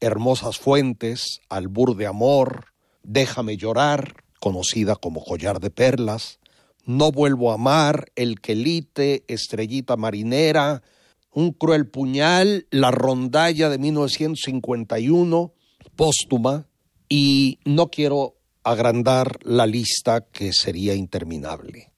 Hermosas 0.00 0.58
fuentes, 0.58 1.40
Albur 1.48 1.96
de 1.96 2.06
amor, 2.06 2.66
Déjame 3.02 3.56
llorar, 3.56 4.24
conocida 4.40 4.96
como 4.96 5.22
Collar 5.24 5.60
de 5.60 5.70
perlas, 5.70 6.38
No 6.84 7.12
vuelvo 7.12 7.50
a 7.50 7.54
amar, 7.54 8.10
El 8.16 8.40
quelite, 8.40 9.24
Estrellita 9.28 9.96
marinera, 9.96 10.82
Un 11.30 11.52
cruel 11.52 11.88
puñal, 11.88 12.66
La 12.70 12.90
rondalla 12.90 13.68
de 13.68 13.78
1951, 13.78 15.52
póstuma, 15.96 16.66
y 17.08 17.58
no 17.64 17.88
quiero 17.88 18.39
agrandar 18.70 19.38
la 19.42 19.66
lista 19.66 20.20
que 20.20 20.52
sería 20.52 20.94
interminable. 20.94 21.92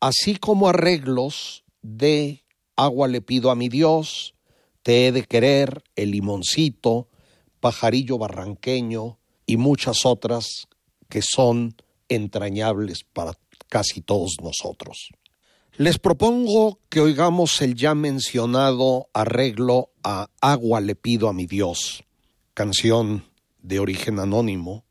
Así 0.00 0.36
como 0.36 0.68
arreglos 0.68 1.64
de 1.82 2.44
Agua 2.76 3.08
le 3.08 3.22
pido 3.22 3.50
a 3.50 3.54
mi 3.54 3.68
Dios, 3.68 4.34
Te 4.82 5.06
he 5.06 5.12
de 5.12 5.24
querer, 5.24 5.82
El 5.96 6.12
limoncito, 6.12 7.08
Pajarillo 7.60 8.18
barranqueño 8.18 9.18
y 9.46 9.56
muchas 9.56 10.06
otras 10.06 10.68
que 11.08 11.22
son 11.22 11.74
entrañables 12.08 13.02
para 13.02 13.32
casi 13.68 14.00
todos 14.00 14.36
nosotros. 14.42 15.10
Les 15.76 15.98
propongo 15.98 16.78
que 16.88 17.00
oigamos 17.00 17.60
el 17.60 17.74
ya 17.74 17.94
mencionado 17.94 19.08
arreglo 19.12 19.90
a 20.02 20.28
Agua 20.40 20.80
le 20.80 20.94
pido 20.94 21.28
a 21.28 21.34
mi 21.34 21.46
Dios, 21.46 22.04
canción 22.54 23.24
de 23.60 23.78
origen 23.80 24.18
anónimo. 24.18 24.85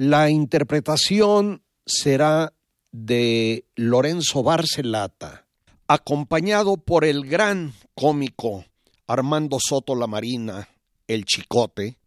La 0.00 0.30
interpretación 0.30 1.64
será 1.84 2.52
de 2.92 3.64
Lorenzo 3.74 4.44
Barcelata, 4.44 5.44
acompañado 5.88 6.76
por 6.76 7.04
el 7.04 7.26
gran 7.26 7.74
cómico 7.96 8.64
Armando 9.08 9.58
Soto 9.60 9.96
La 9.96 10.06
Marina, 10.06 10.68
el 11.08 11.24
Chicote, 11.24 11.98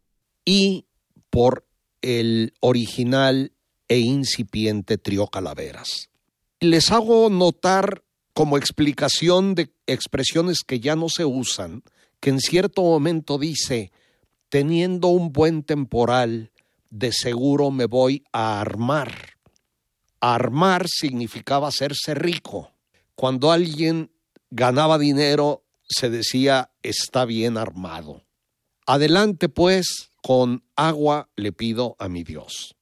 y 0.42 0.86
por 1.28 1.66
el 2.00 2.54
original 2.60 3.52
e 3.88 3.98
incipiente 3.98 4.96
Trío 4.96 5.26
Calaveras. 5.26 6.08
Les 6.60 6.90
hago 6.92 7.28
notar 7.28 8.04
como 8.32 8.56
explicación 8.56 9.54
de 9.54 9.70
expresiones 9.86 10.60
que 10.66 10.80
ya 10.80 10.96
no 10.96 11.10
se 11.10 11.26
usan, 11.26 11.82
que 12.20 12.30
en 12.30 12.40
cierto 12.40 12.80
momento 12.84 13.36
dice, 13.36 13.92
teniendo 14.48 15.08
un 15.08 15.30
buen 15.30 15.62
temporal, 15.62 16.51
de 16.92 17.10
seguro 17.10 17.70
me 17.70 17.86
voy 17.86 18.22
a 18.32 18.60
armar. 18.60 19.12
Armar 20.20 20.86
significaba 20.88 21.68
hacerse 21.68 22.14
rico. 22.14 22.70
Cuando 23.14 23.50
alguien 23.50 24.12
ganaba 24.50 24.98
dinero, 24.98 25.64
se 25.88 26.10
decía 26.10 26.70
está 26.82 27.24
bien 27.24 27.56
armado. 27.56 28.22
Adelante 28.86 29.48
pues, 29.48 30.12
con 30.22 30.64
agua 30.76 31.30
le 31.34 31.52
pido 31.52 31.96
a 31.98 32.08
mi 32.08 32.24
Dios. 32.24 32.76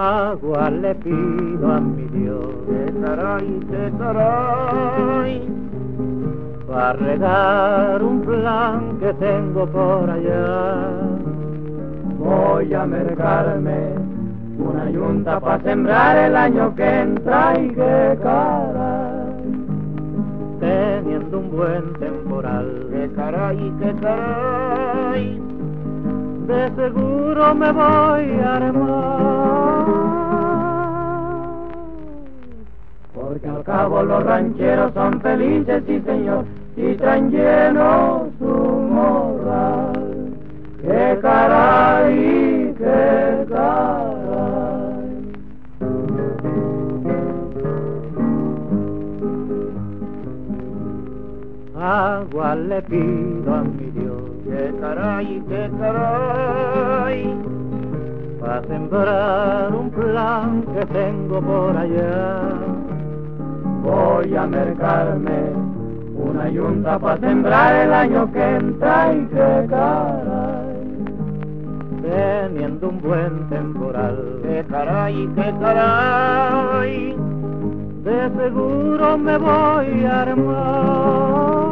agua 0.00 0.70
le 0.70 0.94
pido 0.94 1.72
a 1.72 1.80
mi 1.80 2.04
Dios, 2.18 2.48
te 2.66 2.92
taray, 3.00 3.60
te 3.70 3.90
taray, 3.98 5.42
para 6.70 6.92
regar 6.92 8.00
un 8.02 8.20
plan 8.20 8.96
que 9.00 9.12
tengo 9.14 9.66
por 9.66 10.08
allá. 10.08 10.86
Voy 12.16 12.72
a 12.72 12.86
mercarme 12.86 13.94
una 14.56 14.88
yunta 14.88 15.40
para 15.40 15.60
sembrar 15.62 16.16
el 16.16 16.36
año 16.36 16.72
que 16.76 17.00
entra 17.00 17.58
y 17.58 17.70
que 17.70 18.18
cara. 18.22 19.10
Teniendo 20.60 21.38
un 21.40 21.50
buen 21.50 21.92
temporal, 21.94 22.86
que 22.92 23.10
caray, 23.16 23.72
que 23.80 23.94
caray 24.00 25.42
de 26.46 26.70
seguro 26.76 27.54
me 27.54 27.72
voy 27.72 28.40
a 28.44 28.56
armar. 28.56 29.86
Porque 33.14 33.48
al 33.48 33.64
cabo 33.64 34.02
los 34.02 34.22
rancheros 34.24 34.92
son 34.94 35.20
felices, 35.20 35.82
sí 35.86 36.00
señor, 36.04 36.44
y 36.76 36.94
traen 36.94 37.30
lleno 37.30 38.28
su 38.38 38.46
morral. 38.46 40.34
¡Qué 40.80 41.18
caray, 41.20 42.74
qué 42.78 43.46
caray! 43.48 44.20
Agua 51.76 52.54
le 52.54 52.82
pido 52.82 53.54
a 53.54 53.62
mi 53.62 53.90
Dios 53.90 54.22
qué 54.44 54.72
caray, 54.80 55.42
qué 55.48 55.70
caray, 55.78 57.36
para 58.40 58.62
sembrar 58.62 59.74
un 59.74 59.90
plan 59.90 60.62
que 60.74 60.86
tengo 60.86 61.40
por 61.40 61.76
allá. 61.76 62.52
Voy 63.82 64.36
a 64.36 64.46
mercarme 64.46 65.69
una 66.30 66.48
yunta 66.48 66.98
para 66.98 67.18
sembrar 67.18 67.74
el 67.74 67.92
año 67.92 68.32
que 68.32 68.56
entra 68.56 69.12
y 69.12 69.26
qué 69.26 69.66
caray, 69.68 70.76
teniendo 72.02 72.88
un 72.88 73.00
buen 73.00 73.48
temporal. 73.48 74.40
Qué 74.42 74.64
caray, 74.68 75.28
qué 75.34 75.54
caray, 75.60 77.16
de 78.04 78.30
seguro 78.36 79.18
me 79.18 79.38
voy 79.38 80.04
a 80.04 80.22
armar. 80.22 81.70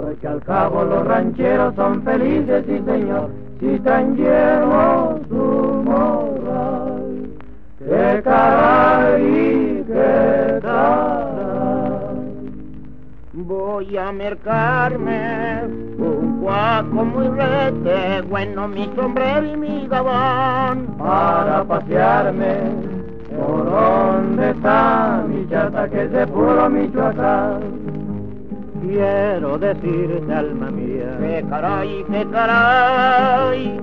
porque 0.00 0.28
al 0.28 0.42
cabo 0.42 0.84
los 0.84 1.06
rancheros 1.06 1.74
son 1.74 2.02
felices, 2.02 2.64
sí 2.66 2.82
señor, 2.84 3.30
si 3.58 3.78
tan 3.80 4.16
lleno 4.16 5.18
su 5.28 5.82
moral. 5.84 7.28
¡Qué 7.78 8.20
caray, 8.22 9.67
qué 9.88 10.60
caray! 10.62 11.98
Voy 13.32 13.96
a 13.96 14.12
mercarme 14.12 15.64
un 15.98 16.40
cuaco 16.40 17.04
muy 17.04 17.28
rete, 17.28 18.22
bueno 18.28 18.68
mi 18.68 18.88
sombrero 18.94 19.46
y 19.46 19.56
mi 19.56 19.88
gabán, 19.88 20.86
para 20.98 21.64
pasearme 21.64 22.56
por 23.36 23.64
donde 23.64 24.50
está 24.50 25.24
mi 25.28 25.48
chata 25.48 25.88
que 25.88 26.04
es 26.04 26.12
de 26.12 26.26
puro 26.28 26.68
Michoacán 26.70 27.88
quiero 28.88 29.58
decirte, 29.58 30.32
alma 30.32 30.70
mía, 30.70 31.16
que 31.20 31.44
caray, 31.48 32.04
que 32.10 32.26
caray, 32.30 33.80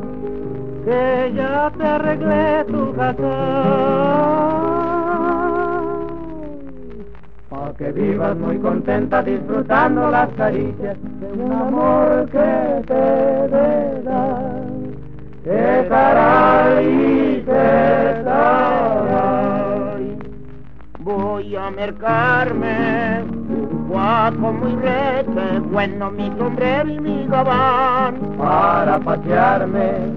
que 0.83 1.33
ya 1.35 1.71
te 1.77 1.83
arreglé 1.83 2.65
tu 2.65 2.93
casa. 2.95 4.64
Que 7.77 7.91
vivas 7.91 8.37
muy 8.37 8.57
contenta 8.59 9.21
disfrutando 9.21 10.09
las 10.09 10.29
caricias 10.31 10.97
de 11.19 11.31
un 11.33 11.51
amor 11.51 12.29
que 12.31 12.81
te 12.87 14.03
da. 14.03 14.39
Que 15.43 15.85
caray, 15.89 17.43
que 17.45 18.21
caray, 18.23 20.17
voy 20.99 21.55
a 21.55 21.69
mercarme 21.71 23.23
guapo 23.89 24.51
muy 24.51 24.75
rete, 24.81 25.59
bueno 25.71 26.11
mi 26.11 26.31
sombrero 26.37 26.89
y 26.89 26.99
mi 26.99 27.27
gabán, 27.27 28.15
para 28.37 28.99
pasearme 28.99 30.13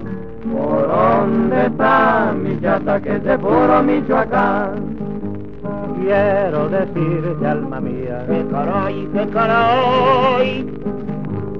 por 0.51 0.87
donde 0.87 1.65
está 1.67 2.33
mi 2.33 2.59
chata 2.59 2.99
que 3.01 3.15
es 3.17 3.23
de 3.23 3.37
puro 3.37 3.83
Michoacán. 3.83 4.98
Quiero 5.99 6.69
decirte, 6.69 7.45
alma 7.45 7.81
mía, 7.81 8.25
que 8.27 8.45
caray, 8.49 9.07
que 9.13 9.27
caray, 9.27 10.65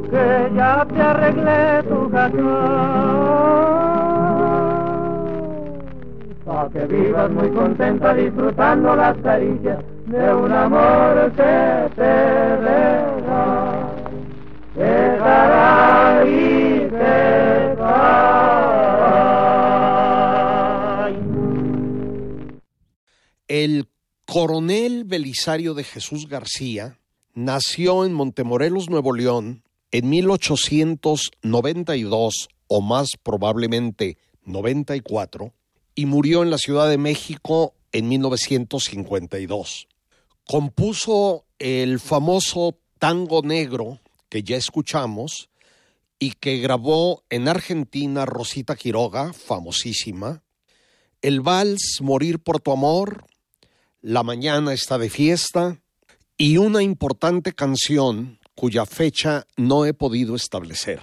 que 0.09 0.51
ya 0.55 0.85
te 0.85 1.01
arreglé 1.01 1.83
tu 1.83 2.09
para 6.45 6.69
que 6.69 6.85
vivas 6.87 7.29
muy 7.31 7.49
contenta 7.49 8.13
disfrutando 8.13 8.95
las 8.95 9.17
caricias 9.17 9.79
de 10.07 10.33
un 10.33 10.51
amor 10.51 11.31
que 11.35 11.89
te 11.95 12.03
deja. 12.63 13.89
Dejará 14.75 16.23
y 16.25 16.87
te 16.89 17.29
El 23.49 23.88
coronel 24.31 25.03
Belisario 25.05 25.73
de 25.73 25.83
Jesús 25.83 26.27
García 26.27 26.99
nació 27.33 28.05
en 28.05 28.13
Montemorelos, 28.13 28.87
Nuevo 28.87 29.11
León, 29.11 29.63
en 29.91 30.07
1892 30.07 32.49
o 32.67 32.81
más 32.81 33.09
probablemente 33.23 34.19
94 34.45 35.51
y 35.95 36.05
murió 36.05 36.43
en 36.43 36.51
la 36.51 36.59
Ciudad 36.59 36.87
de 36.87 36.99
México 36.99 37.73
en 37.91 38.07
1952 38.07 39.87
compuso 40.45 41.45
el 41.57 41.99
famoso 41.99 42.77
Tango 42.99 43.41
Negro 43.41 43.99
que 44.29 44.43
ya 44.43 44.57
escuchamos 44.57 45.49
y 46.19 46.33
que 46.33 46.59
grabó 46.59 47.23
en 47.31 47.47
Argentina 47.47 48.27
Rosita 48.27 48.75
Quiroga, 48.75 49.33
famosísima, 49.33 50.43
el 51.23 51.41
vals 51.41 51.97
Morir 52.01 52.37
por 52.39 52.59
tu 52.59 52.71
amor, 52.71 53.25
La 54.01 54.23
mañana 54.23 54.71
está 54.71 54.97
de 54.97 55.09
fiesta 55.09 55.77
y 56.37 56.55
una 56.55 56.81
importante 56.81 57.51
canción 57.51 58.39
cuya 58.55 58.85
fecha 58.85 59.45
no 59.57 59.85
he 59.85 59.93
podido 59.93 60.37
establecer. 60.37 61.01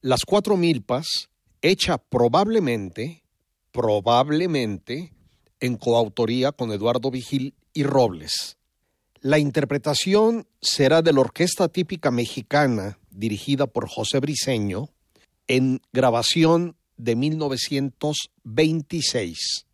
Las 0.00 0.22
cuatro 0.26 0.56
milpas, 0.56 1.28
hecha 1.62 1.98
probablemente, 1.98 3.22
probablemente, 3.70 5.12
en 5.60 5.76
coautoría 5.76 6.50
con 6.50 6.72
Eduardo 6.72 7.12
Vigil 7.12 7.54
y 7.72 7.84
Robles. 7.84 8.58
La 9.20 9.38
interpretación 9.38 10.48
será 10.60 11.02
de 11.02 11.12
la 11.12 11.20
Orquesta 11.20 11.68
Típica 11.68 12.10
Mexicana, 12.10 12.98
dirigida 13.12 13.68
por 13.68 13.88
José 13.88 14.18
Briceño, 14.18 14.88
en 15.46 15.80
grabación 15.92 16.74
de 16.96 17.14
1926. 17.14 19.66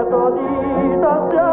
Todita 0.00 1.12
se 1.30 1.51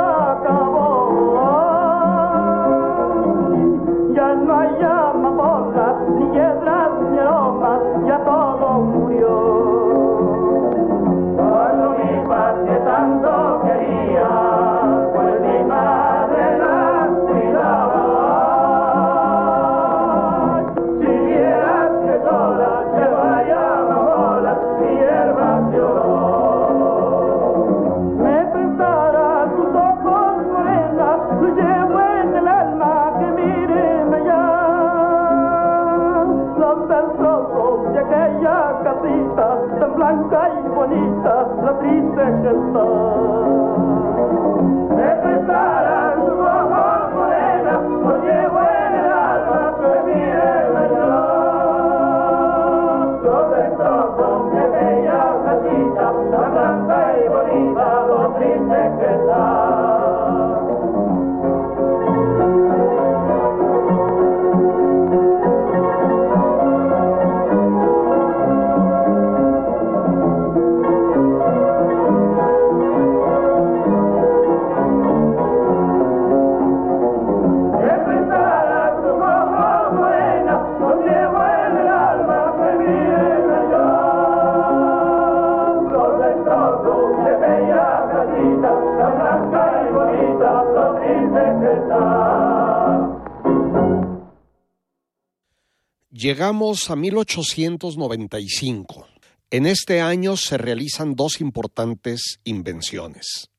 Llegamos 96.20 96.89
a 96.89 96.97
1895. 96.97 99.07
En 99.51 99.65
este 99.65 100.01
año 100.01 100.36
se 100.36 100.57
realizan 100.57 101.15
dos 101.15 101.39
importantes 101.39 102.41
invenciones. 102.43 103.49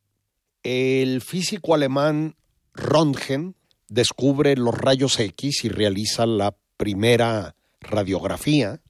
El 0.63 1.23
físico 1.23 1.73
alemán 1.73 2.37
Röntgen 2.75 3.57
descubre 3.89 4.59
los 4.59 4.77
rayos 4.77 5.19
X 5.19 5.65
y 5.65 5.71
realiza 5.71 6.27
la 6.27 6.55
primera 6.77 7.57
radiografía. 7.81 8.83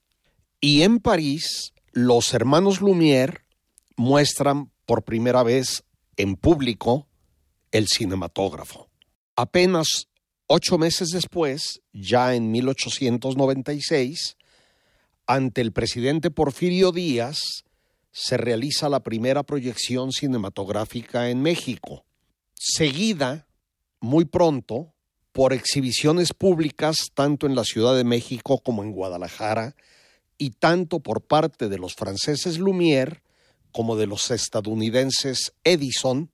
Y 0.61 0.83
en 0.83 0.99
París, 0.99 1.73
los 1.93 2.35
hermanos 2.35 2.81
Lumière 2.81 3.45
muestran 3.95 4.73
por 4.85 5.05
primera 5.05 5.45
vez 5.45 5.85
en 6.17 6.35
público 6.35 7.07
el 7.71 7.87
cinematógrafo. 7.87 8.91
Apenas 9.37 10.09
ocho 10.53 10.79
meses 10.79 11.11
después, 11.11 11.81
ya 11.93 12.35
en 12.35 12.51
1896, 12.51 14.37
ante 15.25 15.61
el 15.61 15.73
presidente 15.73 16.33
Porfirio 16.33 16.91
Díaz, 16.91 17.39
se 18.11 18.37
realiza 18.37 18.89
la 18.89 18.99
primera 18.99 19.45
proyección 19.45 20.11
cinematográfica 20.11 21.31
en 21.31 21.41
México, 21.41 22.05
seguida 22.53 23.47
muy 24.01 24.25
pronto 24.25 24.93
por 25.31 25.53
exhibiciones 25.53 26.33
públicas 26.33 26.97
tanto 27.15 27.47
en 27.47 27.55
la 27.55 27.63
Ciudad 27.63 27.95
de 27.95 28.03
México 28.03 28.59
como 28.59 28.83
en 28.83 28.91
Guadalajara 28.91 29.77
y 30.37 30.51
tanto 30.51 30.99
por 30.99 31.23
parte 31.23 31.69
de 31.69 31.79
los 31.79 31.95
franceses 31.95 32.59
Lumière 32.59 33.23
como 33.71 33.95
de 33.95 34.09
los 34.09 34.33
estadounidenses 34.33 35.53
Edison, 35.63 36.33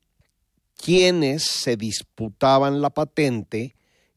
quienes 0.75 1.45
se 1.45 1.77
disputaban 1.77 2.81
la 2.81 2.89
patente 2.89 3.77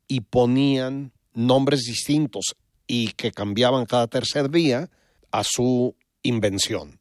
y 0.09 0.21
ponían 0.21 1.13
nombres 1.33 1.83
distintos 1.83 2.57
y 2.85 3.13
que 3.13 3.31
cambiaban 3.31 3.85
cada 3.85 4.07
tercer 4.07 4.49
día 4.49 4.89
a 5.31 5.43
su 5.45 5.95
invención. 6.23 6.99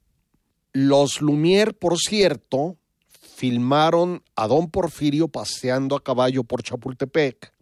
Los 0.73 1.21
Lumière, 1.21 1.73
por 1.73 1.99
cierto, 1.99 2.77
filmaron 3.37 4.23
a 4.37 4.47
don 4.47 4.71
Porfirio 4.71 5.29
paseando 5.29 5.97
a 5.97 6.05
caballo 6.05 6.45
por 6.45 6.63
Chapultepec 6.63 7.53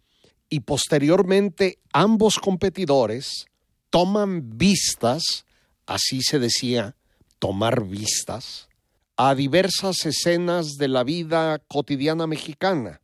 y 0.51 0.61
posteriormente 0.61 1.78
ambos 1.92 2.38
competidores 2.38 3.47
toman 3.90 4.59
vistas, 4.59 5.47
así 5.86 6.20
se 6.22 6.38
decía, 6.38 6.97
tomar 7.38 7.84
vistas, 7.84 8.68
a 9.16 9.34
diversas 9.34 10.05
escenas 10.05 10.76
de 10.78 10.88
la 10.88 11.05
vida 11.05 11.61
cotidiana 11.68 12.26
mexicana. 12.26 13.01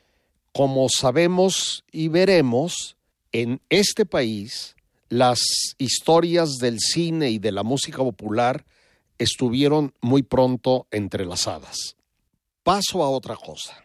Como 0.52 0.88
sabemos 0.88 1.84
y 1.90 2.08
veremos, 2.08 2.96
en 3.32 3.60
este 3.70 4.04
país 4.04 4.76
las 5.08 5.40
historias 5.78 6.58
del 6.58 6.78
cine 6.80 7.30
y 7.30 7.38
de 7.38 7.52
la 7.52 7.62
música 7.62 7.98
popular 7.98 8.64
estuvieron 9.18 9.94
muy 10.00 10.22
pronto 10.22 10.86
entrelazadas. 10.90 11.96
Paso 12.62 13.02
a 13.02 13.10
otra 13.10 13.36
cosa. 13.36 13.84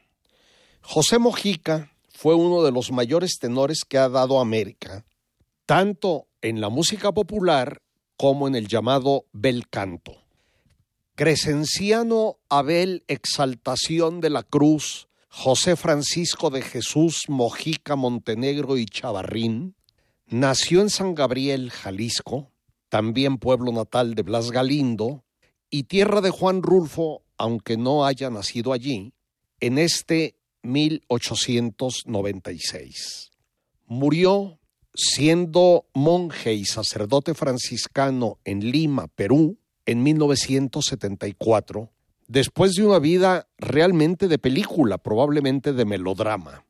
José 0.81 1.19
Mojica 1.19 1.91
fue 2.09 2.35
uno 2.35 2.63
de 2.63 2.71
los 2.71 2.91
mayores 2.91 3.37
tenores 3.39 3.79
que 3.87 3.97
ha 3.97 4.09
dado 4.09 4.39
América, 4.39 5.05
tanto 5.65 6.27
en 6.41 6.61
la 6.61 6.69
música 6.69 7.11
popular 7.11 7.81
como 8.15 8.47
en 8.47 8.55
el 8.55 8.67
llamado 8.67 9.25
bel 9.31 9.67
canto. 9.69 10.17
Crescenciano 11.15 12.37
Abel 12.49 13.03
Exaltación 13.07 14.21
de 14.21 14.29
la 14.29 14.43
Cruz, 14.43 15.06
José 15.39 15.75
Francisco 15.75 16.49
de 16.49 16.63
Jesús 16.63 17.25
Mojica 17.27 17.95
Montenegro 17.95 18.75
y 18.75 18.87
Chavarrín, 18.87 19.75
nació 20.25 20.81
en 20.81 20.89
San 20.89 21.13
Gabriel, 21.13 21.69
Jalisco, 21.69 22.49
también 22.89 23.37
pueblo 23.37 23.71
natal 23.71 24.15
de 24.15 24.23
Blas 24.23 24.49
Galindo, 24.49 25.23
y 25.69 25.83
tierra 25.83 26.21
de 26.21 26.31
Juan 26.31 26.63
Rulfo, 26.63 27.21
aunque 27.37 27.77
no 27.77 28.03
haya 28.03 28.31
nacido 28.31 28.73
allí, 28.73 29.13
en 29.59 29.77
este 29.77 30.39
1896. 30.63 33.29
Murió 33.85 34.57
siendo 34.95 35.85
monje 35.93 36.55
y 36.55 36.65
sacerdote 36.65 37.35
franciscano 37.35 38.39
en 38.43 38.71
Lima, 38.71 39.07
Perú, 39.07 39.59
en 39.85 40.01
1974, 40.01 41.91
después 42.27 42.73
de 42.73 42.85
una 42.85 42.99
vida 42.99 43.47
realmente 43.57 44.27
de 44.27 44.37
película, 44.37 44.97
probablemente 44.97 45.73
de 45.73 45.85
melodrama. 45.85 46.63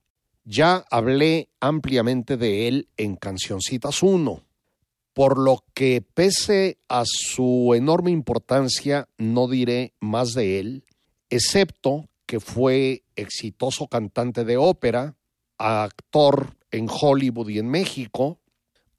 Ya 0.46 0.86
hablé 0.90 1.50
ampliamente 1.60 2.38
de 2.38 2.68
él 2.68 2.88
en 2.96 3.16
Cancioncitas 3.16 4.02
1, 4.02 4.44
por 5.14 5.38
lo 5.38 5.64
que 5.74 6.02
pese 6.02 6.78
a 6.88 7.04
su 7.06 7.74
enorme 7.76 8.12
importancia, 8.12 9.10
no 9.18 9.48
diré 9.48 9.94
más 10.00 10.34
de 10.34 10.60
él, 10.60 10.86
excepto 11.30 12.08
que 12.26 12.40
fue 12.40 13.04
exitoso 13.16 13.88
cantante 13.88 14.46
de 14.46 14.58
ópera, 14.58 15.16
actor 15.58 16.56
en 16.72 16.88
Hollywood 16.90 17.50
y 17.50 17.60
en 17.60 17.68
México, 17.68 18.40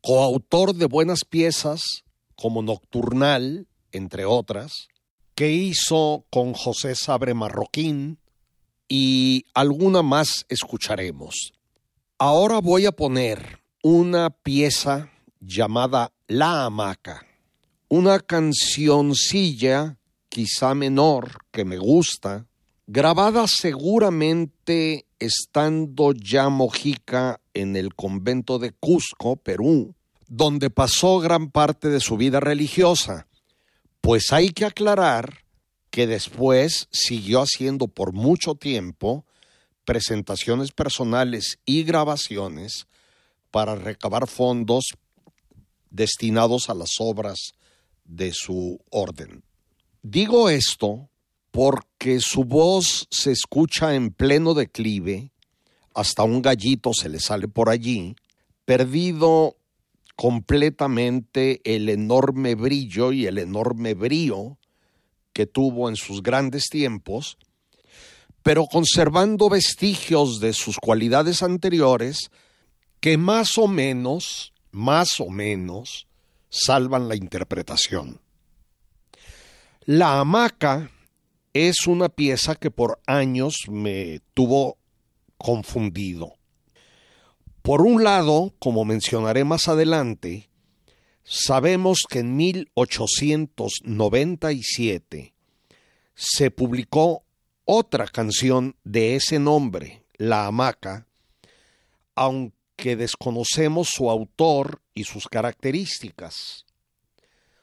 coautor 0.02 0.74
de 0.74 0.86
buenas 0.86 1.20
piezas 1.24 2.04
como 2.34 2.62
Nocturnal, 2.62 3.66
entre 3.92 4.24
otras, 4.24 4.88
que 5.38 5.52
hizo 5.52 6.24
con 6.30 6.52
José 6.52 6.96
Sabre 6.96 7.32
Marroquín 7.32 8.18
y 8.88 9.44
alguna 9.54 10.02
más 10.02 10.44
escucharemos. 10.48 11.52
Ahora 12.18 12.58
voy 12.58 12.86
a 12.86 12.90
poner 12.90 13.60
una 13.84 14.30
pieza 14.30 15.12
llamada 15.38 16.10
La 16.26 16.64
Hamaca, 16.64 17.24
una 17.86 18.18
cancioncilla 18.18 19.98
quizá 20.28 20.74
menor 20.74 21.30
que 21.52 21.64
me 21.64 21.78
gusta, 21.78 22.48
grabada 22.88 23.46
seguramente 23.46 25.06
estando 25.20 26.14
ya 26.14 26.48
Mojica 26.48 27.40
en 27.54 27.76
el 27.76 27.94
convento 27.94 28.58
de 28.58 28.72
Cusco, 28.72 29.36
Perú, 29.36 29.94
donde 30.26 30.68
pasó 30.68 31.20
gran 31.20 31.52
parte 31.52 31.90
de 31.90 32.00
su 32.00 32.16
vida 32.16 32.40
religiosa. 32.40 33.27
Pues 34.08 34.32
hay 34.32 34.48
que 34.48 34.64
aclarar 34.64 35.44
que 35.90 36.06
después 36.06 36.88
siguió 36.90 37.42
haciendo 37.42 37.88
por 37.88 38.14
mucho 38.14 38.54
tiempo 38.54 39.26
presentaciones 39.84 40.72
personales 40.72 41.58
y 41.66 41.82
grabaciones 41.82 42.86
para 43.50 43.74
recabar 43.74 44.26
fondos 44.26 44.86
destinados 45.90 46.70
a 46.70 46.74
las 46.74 46.92
obras 47.00 47.52
de 48.06 48.32
su 48.32 48.80
orden. 48.88 49.42
Digo 50.00 50.48
esto 50.48 51.10
porque 51.50 52.18
su 52.20 52.44
voz 52.44 53.08
se 53.10 53.32
escucha 53.32 53.94
en 53.94 54.10
pleno 54.10 54.54
declive, 54.54 55.32
hasta 55.94 56.22
un 56.22 56.40
gallito 56.40 56.94
se 56.94 57.10
le 57.10 57.20
sale 57.20 57.46
por 57.46 57.68
allí, 57.68 58.16
perdido 58.64 59.58
completamente 60.18 61.60
el 61.62 61.88
enorme 61.88 62.56
brillo 62.56 63.12
y 63.12 63.26
el 63.26 63.38
enorme 63.38 63.94
brío 63.94 64.58
que 65.32 65.46
tuvo 65.46 65.88
en 65.88 65.94
sus 65.94 66.24
grandes 66.24 66.64
tiempos, 66.64 67.38
pero 68.42 68.66
conservando 68.66 69.48
vestigios 69.48 70.40
de 70.40 70.54
sus 70.54 70.78
cualidades 70.78 71.44
anteriores 71.44 72.32
que 72.98 73.16
más 73.16 73.58
o 73.58 73.68
menos, 73.68 74.52
más 74.72 75.20
o 75.20 75.30
menos, 75.30 76.08
salvan 76.48 77.08
la 77.08 77.14
interpretación. 77.14 78.20
La 79.84 80.18
hamaca 80.18 80.90
es 81.52 81.86
una 81.86 82.08
pieza 82.08 82.56
que 82.56 82.72
por 82.72 82.98
años 83.06 83.54
me 83.70 84.20
tuvo 84.34 84.78
confundido. 85.36 86.37
Por 87.68 87.82
un 87.82 88.02
lado, 88.02 88.54
como 88.58 88.86
mencionaré 88.86 89.44
más 89.44 89.68
adelante, 89.68 90.48
sabemos 91.22 91.98
que 92.08 92.20
en 92.20 92.34
1897 92.34 95.34
se 96.14 96.50
publicó 96.50 97.26
otra 97.66 98.06
canción 98.06 98.74
de 98.84 99.16
ese 99.16 99.38
nombre, 99.38 100.02
La 100.14 100.46
Hamaca, 100.46 101.06
aunque 102.14 102.96
desconocemos 102.96 103.88
su 103.90 104.08
autor 104.08 104.80
y 104.94 105.04
sus 105.04 105.28
características. 105.28 106.64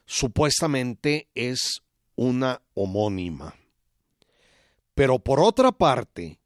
Supuestamente 0.04 1.26
es 1.34 1.80
una 2.14 2.62
homónima. 2.74 3.56
Pero 4.94 5.18
por 5.18 5.40
otra 5.40 5.72
parte, 5.72 6.38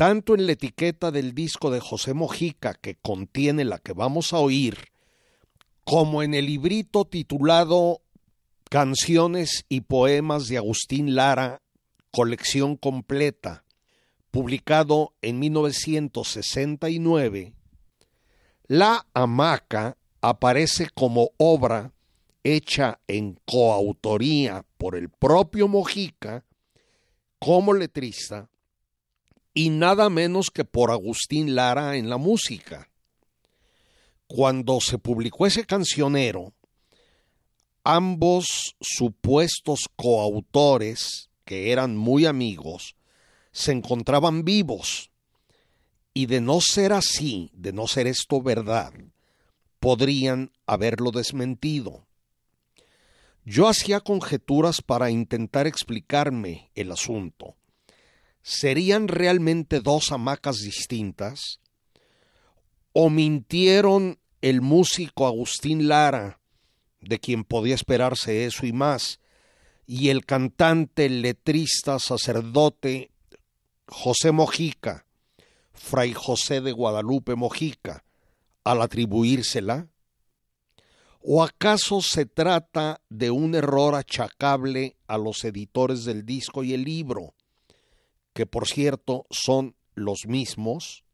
tanto 0.00 0.34
en 0.34 0.46
la 0.46 0.52
etiqueta 0.52 1.10
del 1.10 1.34
disco 1.34 1.70
de 1.70 1.78
José 1.78 2.14
Mojica 2.14 2.72
que 2.72 2.94
contiene 2.94 3.66
la 3.66 3.78
que 3.78 3.92
vamos 3.92 4.32
a 4.32 4.38
oír, 4.38 4.78
como 5.84 6.22
en 6.22 6.32
el 6.32 6.46
librito 6.46 7.04
titulado 7.04 8.00
Canciones 8.70 9.66
y 9.68 9.82
Poemas 9.82 10.48
de 10.48 10.56
Agustín 10.56 11.14
Lara, 11.14 11.60
colección 12.12 12.78
completa, 12.78 13.66
publicado 14.30 15.12
en 15.20 15.38
1969, 15.38 17.52
La 18.68 19.06
hamaca 19.12 19.98
aparece 20.22 20.88
como 20.94 21.32
obra 21.36 21.92
hecha 22.42 23.00
en 23.06 23.38
coautoría 23.44 24.64
por 24.78 24.96
el 24.96 25.10
propio 25.10 25.68
Mojica 25.68 26.46
como 27.38 27.74
letrista 27.74 28.48
y 29.54 29.70
nada 29.70 30.10
menos 30.10 30.50
que 30.50 30.64
por 30.64 30.90
Agustín 30.90 31.54
Lara 31.54 31.96
en 31.96 32.08
la 32.08 32.16
música. 32.16 32.88
Cuando 34.26 34.80
se 34.80 34.98
publicó 34.98 35.46
ese 35.46 35.64
cancionero, 35.64 36.52
ambos 37.82 38.76
supuestos 38.80 39.88
coautores, 39.96 41.30
que 41.44 41.72
eran 41.72 41.96
muy 41.96 42.26
amigos, 42.26 42.94
se 43.50 43.72
encontraban 43.72 44.44
vivos. 44.44 45.10
Y 46.14 46.26
de 46.26 46.40
no 46.40 46.60
ser 46.60 46.92
así, 46.92 47.50
de 47.54 47.72
no 47.72 47.86
ser 47.86 48.06
esto 48.06 48.42
verdad, 48.42 48.92
podrían 49.78 50.52
haberlo 50.66 51.10
desmentido. 51.10 52.06
Yo 53.44 53.68
hacía 53.68 54.00
conjeturas 54.00 54.82
para 54.82 55.10
intentar 55.10 55.66
explicarme 55.66 56.70
el 56.74 56.92
asunto. 56.92 57.56
¿Serían 58.42 59.08
realmente 59.08 59.80
dos 59.80 60.12
hamacas 60.12 60.58
distintas? 60.58 61.60
¿O 62.92 63.10
mintieron 63.10 64.18
el 64.40 64.62
músico 64.62 65.26
Agustín 65.26 65.88
Lara, 65.88 66.40
de 67.00 67.18
quien 67.18 67.44
podía 67.44 67.74
esperarse 67.74 68.46
eso 68.46 68.66
y 68.66 68.72
más, 68.72 69.20
y 69.86 70.08
el 70.08 70.24
cantante, 70.24 71.08
letrista, 71.08 71.98
sacerdote 71.98 73.10
José 73.86 74.32
Mojica, 74.32 75.06
Fray 75.72 76.12
José 76.12 76.60
de 76.60 76.72
Guadalupe 76.72 77.34
Mojica, 77.34 78.04
al 78.64 78.82
atribuírsela? 78.82 79.88
¿O 81.22 81.42
acaso 81.42 82.00
se 82.00 82.24
trata 82.24 83.02
de 83.10 83.30
un 83.30 83.54
error 83.54 83.94
achacable 83.94 84.96
a 85.06 85.18
los 85.18 85.44
editores 85.44 86.04
del 86.04 86.24
disco 86.24 86.64
y 86.64 86.72
el 86.72 86.84
libro, 86.84 87.34
que 88.32 88.46
por 88.46 88.66
cierto 88.66 89.26
son 89.30 89.74
los 89.94 90.26
mismos? 90.26 91.04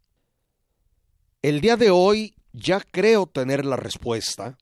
El 1.43 1.61
día 1.61 1.77
de 1.77 1.91
hoy 1.91 2.35
ya 2.53 2.81
creo 2.81 3.27
tener 3.27 3.65
la 3.65 3.77
respuesta 3.77 4.59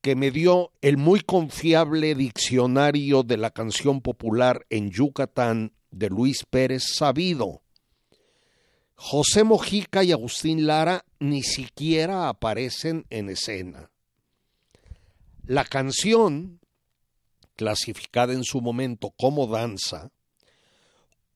que 0.00 0.16
me 0.16 0.30
dio 0.30 0.72
el 0.80 0.96
muy 0.96 1.20
confiable 1.20 2.14
diccionario 2.14 3.22
de 3.22 3.36
la 3.36 3.50
canción 3.50 4.00
popular 4.00 4.64
en 4.70 4.90
Yucatán 4.90 5.72
de 5.90 6.08
Luis 6.08 6.44
Pérez 6.48 6.84
Sabido. 6.94 7.62
José 8.94 9.44
Mojica 9.44 10.04
y 10.04 10.12
Agustín 10.12 10.66
Lara 10.66 11.04
ni 11.18 11.42
siquiera 11.42 12.28
aparecen 12.28 13.06
en 13.10 13.30
escena. 13.30 13.90
La 15.44 15.64
canción, 15.64 16.60
clasificada 17.56 18.32
en 18.32 18.44
su 18.44 18.60
momento 18.60 19.10
como 19.18 19.46
danza, 19.46 20.10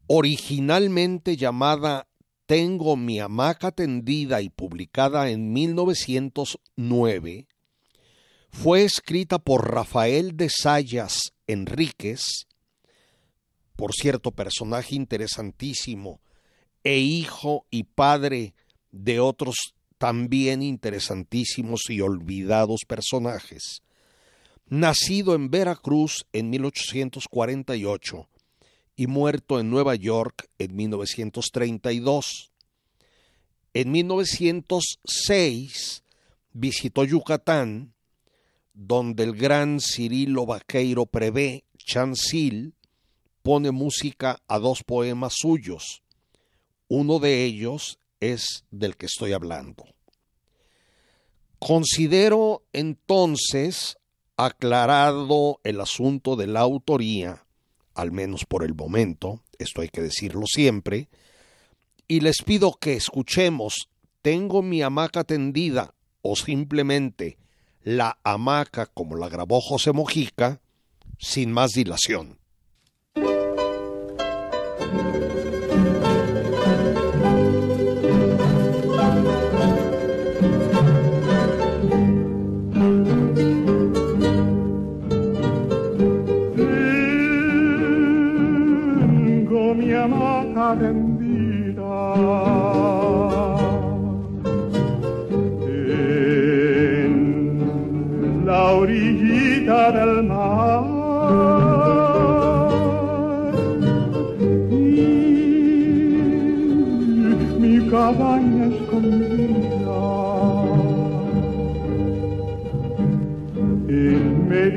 originalmente 0.07 1.37
llamada 1.37 2.07
Tengo 2.47 2.97
mi 2.97 3.21
hamaca 3.21 3.71
tendida 3.73 4.43
y 4.43 4.51
publicada 4.51 5.31
en 5.31 5.53
1909, 5.53 7.47
fue 8.51 8.85
escrita 8.85 9.39
por 9.39 9.73
Rafael 9.73 10.37
de 10.37 10.49
Sayas 10.51 11.33
Enríquez, 11.47 12.47
por 13.77 13.93
cierto 13.93 14.31
personaje 14.31 14.95
interesantísimo, 14.95 16.21
e 16.85 16.99
hijo 16.99 17.67
y 17.71 17.85
padre 17.85 18.55
de 18.93 19.21
otros 19.21 19.57
también 19.99 20.63
interesantísimos 20.63 21.89
y 21.89 22.03
olvidados 22.03 22.83
personajes. 22.87 23.83
Nacido 24.67 25.35
en 25.35 25.51
Veracruz 25.51 26.27
en 26.33 26.51
1848 26.51 28.29
y 28.97 29.07
muerto 29.07 29.61
en 29.61 29.71
Nueva 29.71 29.95
York 29.95 30.49
en 30.59 30.77
1932. 30.77 32.51
En 33.73 33.91
1906 33.91 36.05
visitó 36.53 37.05
Yucatán, 37.05 37.95
donde 38.73 39.25
el 39.25 39.35
gran 39.35 39.81
Cirilo 39.81 40.47
Vaqueiro 40.47 41.07
Prevé, 41.07 41.65
Chancil, 41.77 42.75
pone 43.43 43.73
música 43.73 44.41
a 44.49 44.59
dos 44.59 44.83
poemas 44.85 45.35
suyos. 45.37 46.03
Uno 46.89 47.19
de 47.19 47.45
ellos 47.45 47.99
es 48.21 48.65
del 48.71 48.97
que 48.97 49.05
estoy 49.07 49.33
hablando. 49.33 49.85
Considero 51.59 52.63
entonces 52.73 53.99
aclarado 54.37 55.61
el 55.65 55.81
asunto 55.81 56.37
de 56.37 56.47
la 56.47 56.61
autoría, 56.61 57.44
al 57.95 58.13
menos 58.13 58.45
por 58.45 58.65
el 58.65 58.75
momento, 58.75 59.43
esto 59.59 59.81
hay 59.81 59.89
que 59.89 60.03
decirlo 60.03 60.43
siempre, 60.47 61.09
y 62.09 62.21
les 62.21 62.43
pido 62.45 62.77
que 62.79 62.95
escuchemos 62.95 63.89
Tengo 64.23 64.63
mi 64.63 64.83
hamaca 64.83 65.25
tendida 65.25 65.95
o 66.23 66.37
simplemente 66.37 67.39
La 67.83 68.19
hamaca 68.25 68.87
como 68.87 69.17
la 69.17 69.29
grabó 69.29 69.61
José 69.61 69.93
Mojica, 69.93 70.61
sin 71.19 71.53
más 71.53 71.71
dilación. 71.73 72.39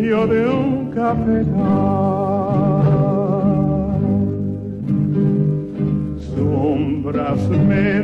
En 0.07 0.13
medio 0.13 0.27
de 0.27 0.47
un 0.47 0.91
cafetal. 0.91 1.47
Sombras 6.35 7.49
me 7.49 8.01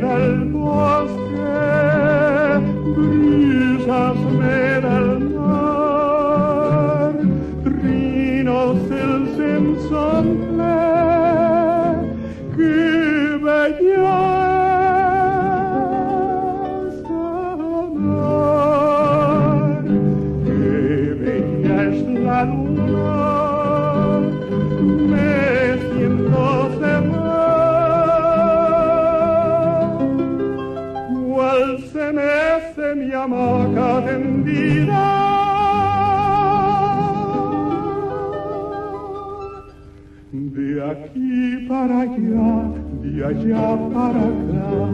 allá, 42.14 42.70
de 43.02 43.24
allá 43.24 43.76
para 43.92 44.20
acá, 44.20 44.88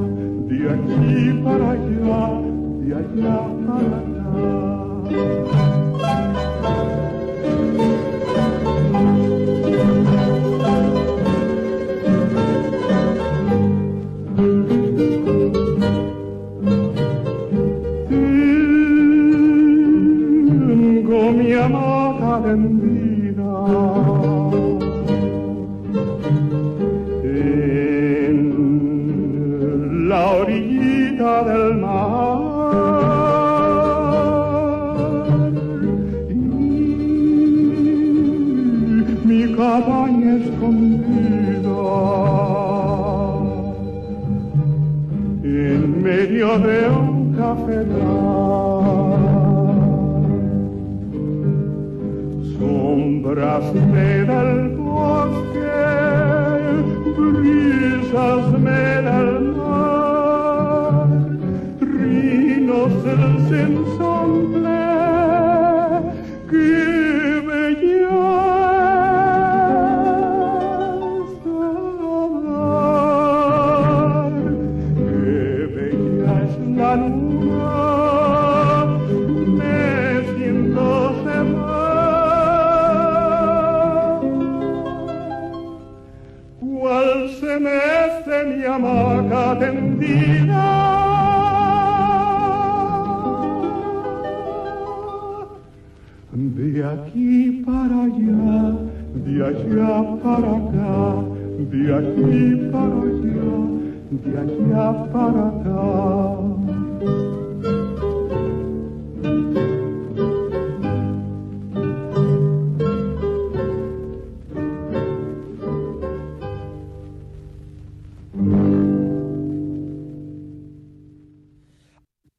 de 0.48 0.68
aquí 0.68 1.42
para 1.44 1.70
allá, 1.72 2.40
de 2.80 2.94
allá 2.94 3.36
para 3.42 3.59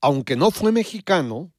Aunque 0.02 0.36
no 0.36 0.52
fue 0.52 0.72
mexicano, 0.72 1.52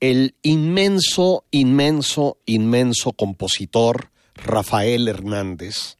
el 0.00 0.36
inmenso, 0.42 1.44
inmenso, 1.50 2.38
inmenso 2.46 3.12
compositor 3.12 4.10
Rafael 4.34 5.08
Hernández, 5.08 5.98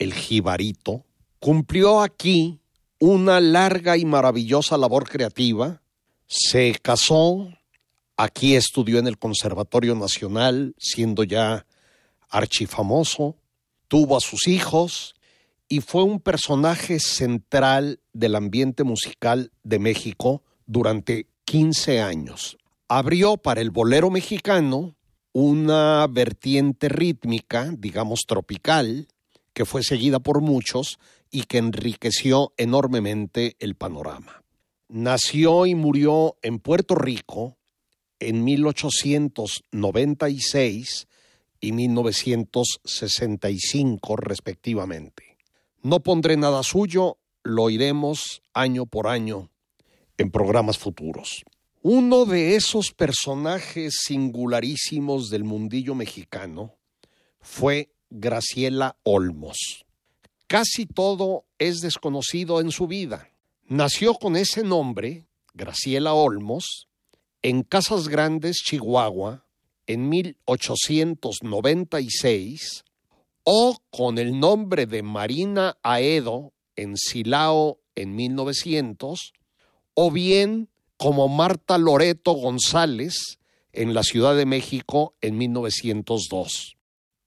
el 0.00 0.12
jibarito, 0.12 1.04
cumplió 1.38 2.02
aquí 2.02 2.60
una 2.98 3.40
larga 3.40 3.96
y 3.96 4.04
maravillosa 4.04 4.76
labor 4.76 5.08
creativa, 5.08 5.80
se 6.26 6.74
casó, 6.82 7.48
aquí 8.16 8.56
estudió 8.56 8.98
en 8.98 9.06
el 9.06 9.18
Conservatorio 9.18 9.94
Nacional, 9.94 10.74
siendo 10.76 11.22
ya 11.22 11.66
archifamoso, 12.28 13.36
tuvo 13.86 14.16
a 14.16 14.20
sus 14.20 14.48
hijos 14.48 15.14
y 15.68 15.80
fue 15.80 16.02
un 16.02 16.18
personaje 16.18 16.98
central 16.98 18.00
del 18.12 18.34
ambiente 18.34 18.82
musical 18.82 19.52
de 19.62 19.78
México 19.78 20.42
durante 20.66 21.28
15 21.44 22.00
años. 22.00 22.58
Abrió 22.88 23.36
para 23.36 23.60
el 23.60 23.70
bolero 23.70 24.10
mexicano 24.10 24.96
una 25.32 26.06
vertiente 26.08 26.88
rítmica, 26.88 27.72
digamos 27.76 28.20
tropical, 28.26 29.08
que 29.52 29.64
fue 29.64 29.82
seguida 29.82 30.20
por 30.20 30.40
muchos 30.40 31.00
y 31.30 31.42
que 31.44 31.58
enriqueció 31.58 32.52
enormemente 32.56 33.56
el 33.58 33.74
panorama. 33.74 34.42
nació 34.88 35.66
y 35.66 35.74
murió 35.74 36.36
en 36.42 36.60
Puerto 36.60 36.94
Rico 36.94 37.56
en 38.20 38.44
1896 38.44 41.08
y 41.60 41.72
1965 41.72 44.16
respectivamente. 44.16 45.36
No 45.82 45.98
pondré 46.00 46.36
nada 46.36 46.62
suyo, 46.62 47.18
lo 47.42 47.64
oiremos 47.64 48.42
año 48.54 48.86
por 48.86 49.08
año 49.08 49.50
en 50.18 50.30
programas 50.30 50.78
futuros. 50.78 51.44
Uno 51.82 52.24
de 52.24 52.56
esos 52.56 52.92
personajes 52.92 53.98
singularísimos 54.04 55.30
del 55.30 55.44
mundillo 55.44 55.94
mexicano 55.94 56.74
fue 57.40 57.92
Graciela 58.10 58.96
Olmos. 59.04 59.86
Casi 60.48 60.86
todo 60.86 61.44
es 61.58 61.80
desconocido 61.80 62.60
en 62.60 62.70
su 62.70 62.86
vida. 62.86 63.28
Nació 63.68 64.14
con 64.14 64.36
ese 64.36 64.62
nombre, 64.62 65.26
Graciela 65.54 66.14
Olmos, 66.14 66.86
en 67.42 67.62
Casas 67.62 68.08
Grandes, 68.08 68.62
Chihuahua, 68.64 69.44
en 69.86 70.08
1896, 70.08 72.84
o 73.44 73.76
con 73.90 74.16
el 74.18 74.40
nombre 74.40 74.86
de 74.86 75.02
Marina 75.02 75.76
Aedo 75.82 76.54
en 76.74 76.96
Silao 76.96 77.78
en 77.94 78.16
1900, 78.16 79.34
o 79.98 80.10
bien 80.10 80.68
como 80.98 81.26
Marta 81.26 81.78
Loreto 81.78 82.32
González 82.32 83.38
en 83.72 83.94
la 83.94 84.02
Ciudad 84.02 84.36
de 84.36 84.44
México 84.46 85.14
en 85.22 85.38
1902. 85.38 86.76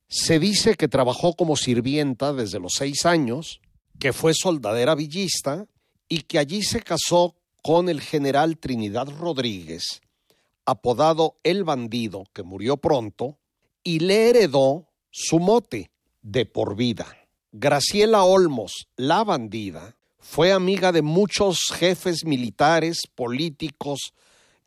Se 0.07 0.39
dice 0.39 0.75
que 0.75 0.87
trabajó 0.87 1.33
como 1.33 1.55
sirvienta 1.55 2.31
desde 2.31 2.59
los 2.59 2.73
seis 2.77 3.05
años, 3.05 3.59
que 3.99 4.13
fue 4.13 4.33
soldadera 4.33 4.95
villista 4.95 5.65
y 6.07 6.21
que 6.21 6.37
allí 6.37 6.61
se 6.61 6.81
casó 6.81 7.35
con 7.63 7.89
el 7.89 8.01
general 8.01 8.57
Trinidad 8.57 9.07
Rodríguez, 9.09 10.01
apodado 10.65 11.37
El 11.43 11.63
Bandido, 11.63 12.23
que 12.33 12.43
murió 12.43 12.77
pronto, 12.77 13.39
y 13.83 13.99
le 13.99 14.29
heredó 14.29 14.87
su 15.09 15.39
mote 15.39 15.91
de 16.21 16.45
por 16.45 16.75
vida. 16.75 17.17
Graciela 17.51 18.23
Olmos, 18.23 18.87
la 18.95 19.23
bandida, 19.23 19.97
fue 20.19 20.51
amiga 20.51 20.91
de 20.91 21.01
muchos 21.01 21.71
jefes 21.73 22.25
militares, 22.25 23.03
políticos, 23.15 24.13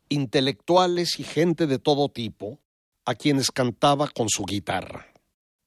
intelectuales 0.09 1.19
y 1.19 1.25
gente 1.25 1.67
de 1.67 1.79
todo 1.79 2.09
tipo, 2.09 2.59
a 3.05 3.15
quienes 3.15 3.51
cantaba 3.51 4.09
con 4.09 4.29
su 4.29 4.45
guitarra. 4.45 5.07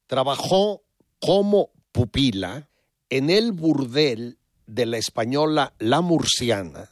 Trabajó 0.08 0.84
como 1.20 1.72
pupila 1.92 2.70
en 3.10 3.30
el 3.30 3.52
burdel 3.52 4.38
de 4.68 4.86
la 4.86 4.98
española 4.98 5.74
La 5.80 6.02
Murciana, 6.02 6.92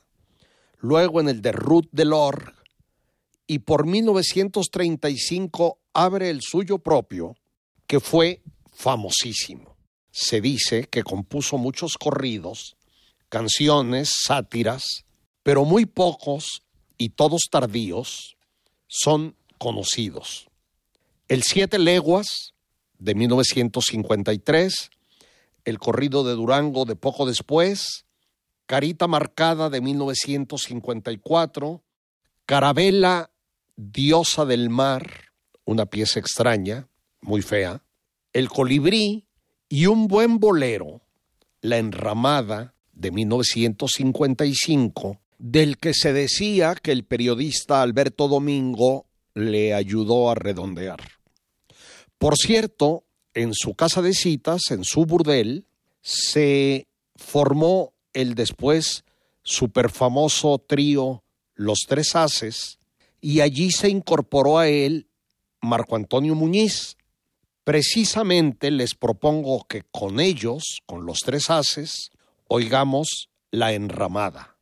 luego 0.77 1.19
en 1.19 1.29
el 1.29 1.41
de 1.41 1.51
Ruth 1.51 1.87
Delor, 1.91 2.55
y 3.47 3.59
por 3.59 3.85
1935 3.85 5.79
abre 5.93 6.29
el 6.29 6.41
suyo 6.41 6.79
propio, 6.79 7.35
que 7.87 7.99
fue 7.99 8.41
famosísimo. 8.73 9.75
Se 10.11 10.41
dice 10.41 10.85
que 10.85 11.03
compuso 11.03 11.57
muchos 11.57 11.97
corridos, 11.97 12.77
canciones, 13.33 14.13
sátiras, 14.27 14.83
pero 15.41 15.65
muy 15.65 15.87
pocos 15.87 16.61
y 16.99 17.09
todos 17.09 17.47
tardíos 17.49 18.37
son 18.85 19.35
conocidos. 19.57 20.49
El 21.29 21.41
Siete 21.41 21.79
Leguas 21.79 22.53
de 22.99 23.15
1953, 23.15 24.91
El 25.65 25.79
corrido 25.79 26.23
de 26.23 26.33
Durango 26.33 26.85
de 26.85 26.95
poco 26.95 27.25
después, 27.25 28.05
Carita 28.67 29.07
Marcada 29.07 29.71
de 29.71 29.81
1954, 29.81 31.81
Carabela, 32.45 33.31
Diosa 33.75 34.45
del 34.45 34.69
Mar, 34.69 35.31
una 35.65 35.87
pieza 35.87 36.19
extraña, 36.19 36.87
muy 37.19 37.41
fea, 37.41 37.81
El 38.31 38.49
Colibrí 38.49 39.25
y 39.69 39.87
un 39.87 40.07
buen 40.07 40.37
bolero, 40.37 41.01
La 41.61 41.79
Enramada 41.79 42.73
de 42.93 43.11
1955, 43.11 45.19
del 45.37 45.77
que 45.77 45.93
se 45.93 46.13
decía 46.13 46.75
que 46.75 46.91
el 46.91 47.03
periodista 47.03 47.81
Alberto 47.81 48.27
Domingo 48.27 49.05
le 49.33 49.73
ayudó 49.73 50.29
a 50.29 50.35
redondear. 50.35 51.01
Por 52.17 52.37
cierto, 52.37 53.03
en 53.33 53.53
su 53.53 53.75
casa 53.75 54.01
de 54.01 54.13
citas, 54.13 54.61
en 54.69 54.83
su 54.83 55.05
burdel, 55.05 55.65
se 56.01 56.87
formó 57.15 57.93
el 58.13 58.35
después 58.35 59.03
superfamoso 59.43 60.59
trío 60.59 61.23
Los 61.55 61.79
Tres 61.87 62.15
Haces 62.15 62.79
y 63.19 63.41
allí 63.41 63.71
se 63.71 63.89
incorporó 63.89 64.59
a 64.59 64.69
él 64.69 65.07
Marco 65.61 65.95
Antonio 65.95 66.35
Muñiz. 66.35 66.97
Precisamente 67.63 68.71
les 68.71 68.95
propongo 68.95 69.65
que 69.67 69.83
con 69.91 70.19
ellos, 70.19 70.81
con 70.85 71.05
los 71.05 71.19
Tres 71.19 71.49
Haces, 71.49 72.11
oigamos 72.55 73.29
la 73.49 73.73
enramada. 73.73 74.57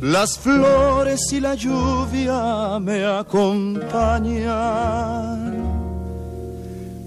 Las 0.00 0.36
flores 0.38 1.20
y 1.32 1.38
la 1.40 1.54
lluvia 1.54 2.80
me 2.80 3.04
acompañan 3.04 3.94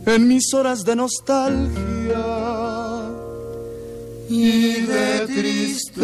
en 0.07 0.27
mis 0.27 0.53
horas 0.53 0.85
de 0.85 0.95
nostalgia 0.95 2.25
y 4.29 4.81
de 4.81 5.27
tristeza. 5.27 5.97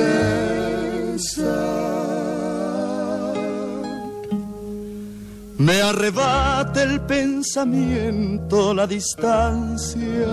Me 5.57 5.81
arrebata 5.81 6.83
el 6.83 6.99
pensamiento 7.01 8.73
la 8.73 8.85
distancia 8.85 10.27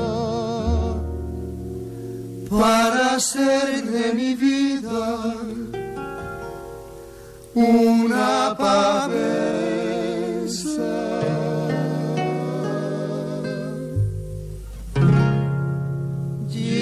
para 2.51 3.15
hacer 3.15 3.85
de 3.85 4.13
mi 4.15 4.35
vida 4.35 5.37
una 7.55 8.57
pavesa. 8.59 9.70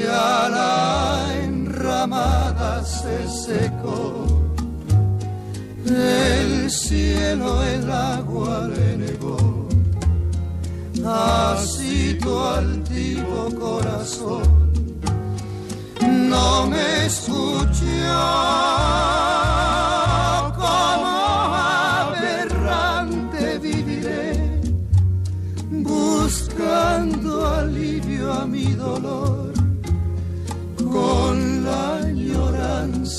La 0.09 1.29
enramada 1.43 2.83
se 2.83 3.29
secó, 3.29 4.27
el 5.85 6.71
cielo 6.71 7.63
el 7.63 7.91
agua 7.91 8.69
le 8.69 8.97
negó, 8.97 9.69
así 11.05 12.19
tu 12.23 12.39
altivo 12.39 13.51
corazón 13.61 14.69
no 16.31 16.67
me 16.67 17.07
escuchó 17.07 17.69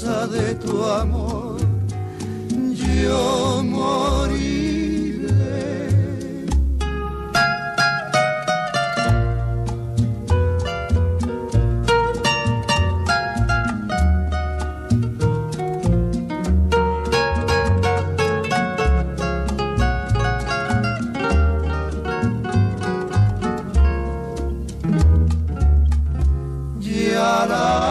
de 0.10 0.56
tu 0.56 0.84
amor 0.86 1.60
yo 2.84 3.62
moriré. 3.64 5.30
Ya 26.80 27.46
la 27.48 27.89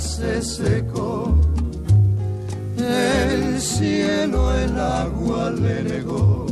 se 0.00 0.42
secó, 0.42 1.34
el 2.76 3.60
cielo 3.60 4.54
el 4.54 4.78
agua 4.78 5.50
le 5.50 5.82
negó, 5.82 6.46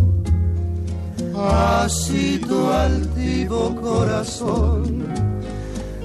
Así 1.41 2.41
tu 2.41 2.69
altivo 2.69 3.75
corazón. 3.81 5.07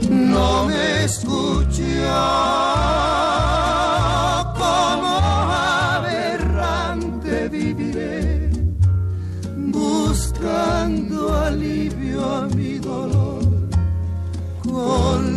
No 0.10 0.66
me 0.66 1.06
escucha. 1.06 2.22
Como 4.56 5.20
aberrante 5.98 7.50
viviré 7.50 8.52
buscando 9.58 11.34
alivio 11.36 12.24
a 12.24 12.48
mi 12.48 12.78
dolor. 12.78 13.44
Con 14.64 15.33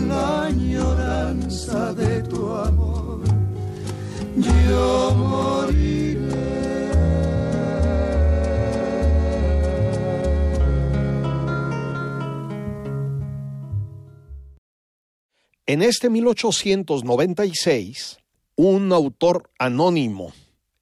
En 15.69 15.83
este 15.83 16.09
1896, 16.09 18.19
un 18.55 18.93
autor 18.93 19.51
anónimo, 19.59 20.33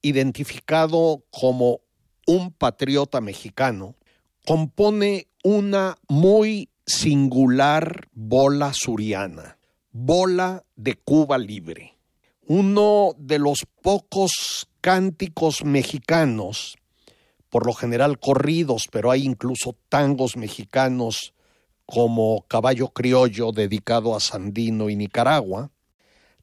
identificado 0.02 1.24
como 1.30 1.80
un 2.26 2.52
patriota 2.52 3.22
mexicano, 3.22 3.94
compone 4.46 5.28
una 5.42 5.96
muy 6.06 6.68
singular 6.86 8.08
bola 8.12 8.74
suriana, 8.74 9.56
bola 9.90 10.64
de 10.76 10.96
Cuba 10.96 11.38
libre, 11.38 11.93
uno 12.46 13.12
de 13.18 13.38
los 13.38 13.66
pocos 13.82 14.68
cánticos 14.80 15.64
mexicanos, 15.64 16.76
por 17.48 17.66
lo 17.66 17.72
general 17.72 18.18
corridos, 18.18 18.88
pero 18.90 19.10
hay 19.10 19.24
incluso 19.24 19.76
tangos 19.88 20.36
mexicanos 20.36 21.34
como 21.86 22.44
Caballo 22.48 22.88
Criollo 22.88 23.52
dedicado 23.52 24.16
a 24.16 24.20
Sandino 24.20 24.90
y 24.90 24.96
Nicaragua, 24.96 25.70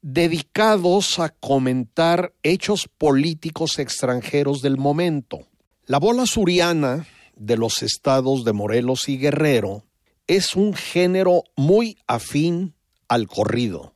dedicados 0.02 1.20
a 1.20 1.30
comentar 1.30 2.34
hechos 2.44 2.88
políticos 2.98 3.78
extranjeros 3.80 4.62
del 4.62 4.78
momento. 4.78 5.48
La 5.86 6.00
bola 6.00 6.26
suriana 6.26 7.06
de 7.36 7.58
los 7.58 7.84
estados 7.84 8.44
de 8.44 8.54
Morelos 8.54 9.10
y 9.10 9.18
Guerrero 9.18 9.86
es 10.28 10.56
un 10.56 10.74
género 10.74 11.44
muy 11.56 11.98
afín 12.08 12.76
al 13.08 13.28
corrido. 13.28 13.94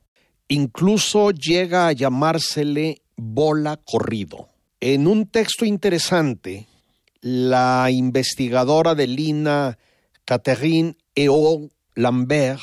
Incluso 0.47 1.31
llega 1.31 1.87
a 1.87 1.91
llamársele 1.91 3.01
bola 3.15 3.77
corrido. 3.77 4.47
En 4.79 5.07
un 5.07 5.27
texto 5.27 5.65
interesante, 5.65 6.67
la 7.21 7.89
investigadora 7.89 8.93
de 8.93 9.07
Lina 9.07 9.79
Catherine 10.25 10.95
Eo 11.15 11.69
Lambert 11.95 12.61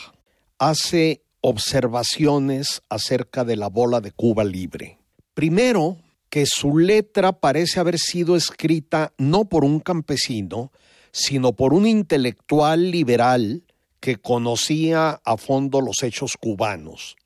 hace 0.58 1.22
observaciones 1.40 2.82
acerca 2.88 3.44
de 3.44 3.56
la 3.56 3.68
bola 3.68 4.00
de 4.00 4.12
Cuba 4.12 4.44
libre. 4.44 4.98
Primero, 5.34 5.98
que 6.30 6.46
su 6.46 6.78
letra 6.78 7.32
parece 7.32 7.80
haber 7.80 7.98
sido 7.98 8.36
escrita 8.36 9.12
no 9.18 9.46
por 9.46 9.64
un 9.64 9.80
campesino, 9.80 10.70
sino 11.10 11.52
por 11.54 11.74
un 11.74 11.86
intelectual 11.86 12.90
liberal 12.90 13.64
que 14.00 14.16
conocía 14.16 15.20
a 15.24 15.36
fondo 15.36 15.80
los 15.80 16.02
hechos 16.02 16.36
cubanos. 16.40 17.16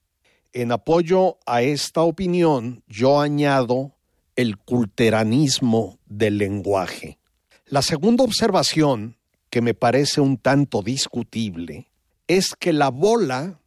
En 0.59 0.73
apoyo 0.73 1.37
a 1.45 1.61
esta 1.61 2.01
opinión, 2.01 2.83
yo 2.89 3.21
añado 3.21 3.93
el 4.37 4.57
culteranismo 4.57 5.99
del 6.07 6.39
lenguaje. 6.39 7.19
La 7.67 7.83
segunda 7.83 8.25
observación, 8.25 9.19
que 9.51 9.61
me 9.61 9.75
parece 9.75 10.23
un 10.23 10.39
tanto 10.39 10.81
discutible, 10.81 11.91
es 12.27 12.55
que 12.59 12.73
la 12.73 12.89
bola 12.89 13.61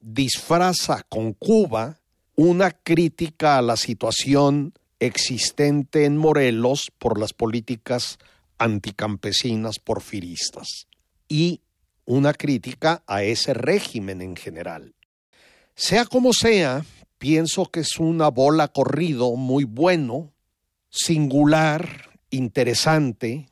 disfraza 0.00 1.04
con 1.06 1.34
Cuba 1.34 2.00
una 2.34 2.70
crítica 2.70 3.58
a 3.58 3.62
la 3.62 3.76
situación 3.76 4.72
existente 5.00 6.06
en 6.06 6.16
Morelos 6.16 6.90
por 6.98 7.20
las 7.20 7.34
políticas 7.34 8.18
anticampesinas 8.56 9.78
porfiristas 9.78 10.86
y 11.28 11.60
una 12.06 12.32
crítica 12.32 13.02
a 13.06 13.22
ese 13.22 13.52
régimen 13.52 14.22
en 14.22 14.34
general. 14.34 14.94
Sea 15.74 16.04
como 16.04 16.32
sea, 16.32 16.84
pienso 17.18 17.66
que 17.66 17.80
es 17.80 17.98
una 17.98 18.28
bola 18.28 18.68
corrido 18.68 19.36
muy 19.36 19.64
bueno, 19.64 20.32
singular, 20.90 22.10
interesante, 22.30 23.48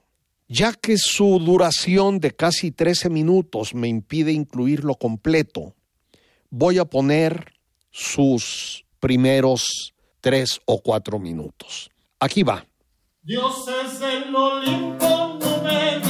ya 0.48 0.72
que 0.72 0.96
su 0.98 1.38
duración 1.38 2.18
de 2.18 2.32
casi 2.32 2.72
13 2.72 3.08
minutos 3.08 3.74
me 3.74 3.88
impide 3.88 4.32
incluirlo 4.32 4.96
completo, 4.96 5.74
voy 6.50 6.78
a 6.78 6.84
poner 6.84 7.52
sus 7.90 8.84
primeros 8.98 9.94
tres 10.20 10.60
o 10.66 10.80
cuatro 10.82 11.18
minutos. 11.18 11.90
Aquí 12.18 12.42
va. 12.42 12.66
Dioses 13.22 14.00
del 14.00 14.34
Olimpo, 14.34 15.38
nubes 15.40 16.09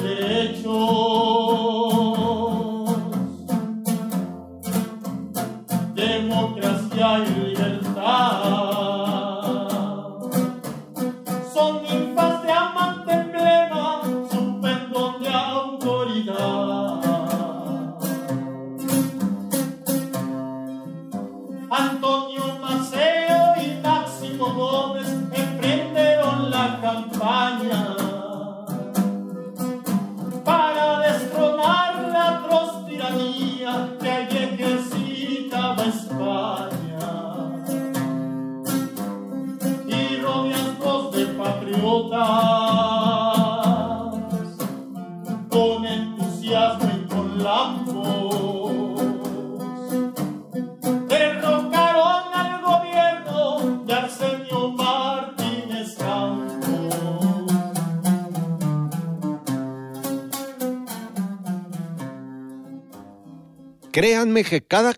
derecho. 0.00 1.29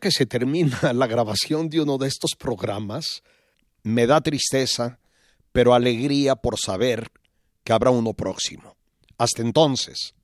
Que 0.03 0.11
se 0.11 0.27
termina 0.27 0.79
la 0.93 1.07
grabación 1.07 1.71
de 1.71 1.81
uno 1.81 1.97
de 1.97 2.09
estos 2.09 2.33
programas, 2.37 3.23
me 3.85 4.07
da 4.07 4.21
tristeza, 4.21 4.99
pero 5.53 5.73
alegría 5.73 6.37
por 6.37 6.59
saber 6.59 7.11
que 7.65 7.73
habrá 7.73 7.91
uno 7.91 8.13
próximo. 8.13 8.77
Hasta 9.17 9.41
entonces. 9.41 10.15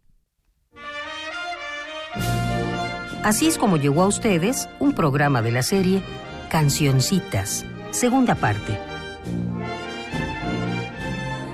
Así 3.23 3.47
es 3.47 3.57
como 3.57 3.77
llegó 3.77 4.03
a 4.03 4.09
ustedes 4.09 4.69
un 4.81 4.93
programa 4.93 5.43
de 5.43 5.53
la 5.53 5.63
serie 5.63 6.03
Cancioncitas, 6.51 7.65
segunda 7.91 8.35
parte. 8.35 8.79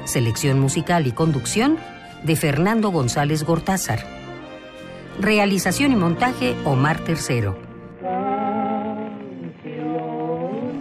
Selección 0.06 0.60
musical 0.60 1.06
y 1.06 1.12
conducción 1.12 1.78
de 2.22 2.36
Fernando 2.36 2.90
González 2.90 3.42
Gortázar. 3.42 4.06
Realización 5.18 5.92
y 5.92 5.96
montaje 5.96 6.54
Omar 6.64 7.00
Tercero. 7.04 7.63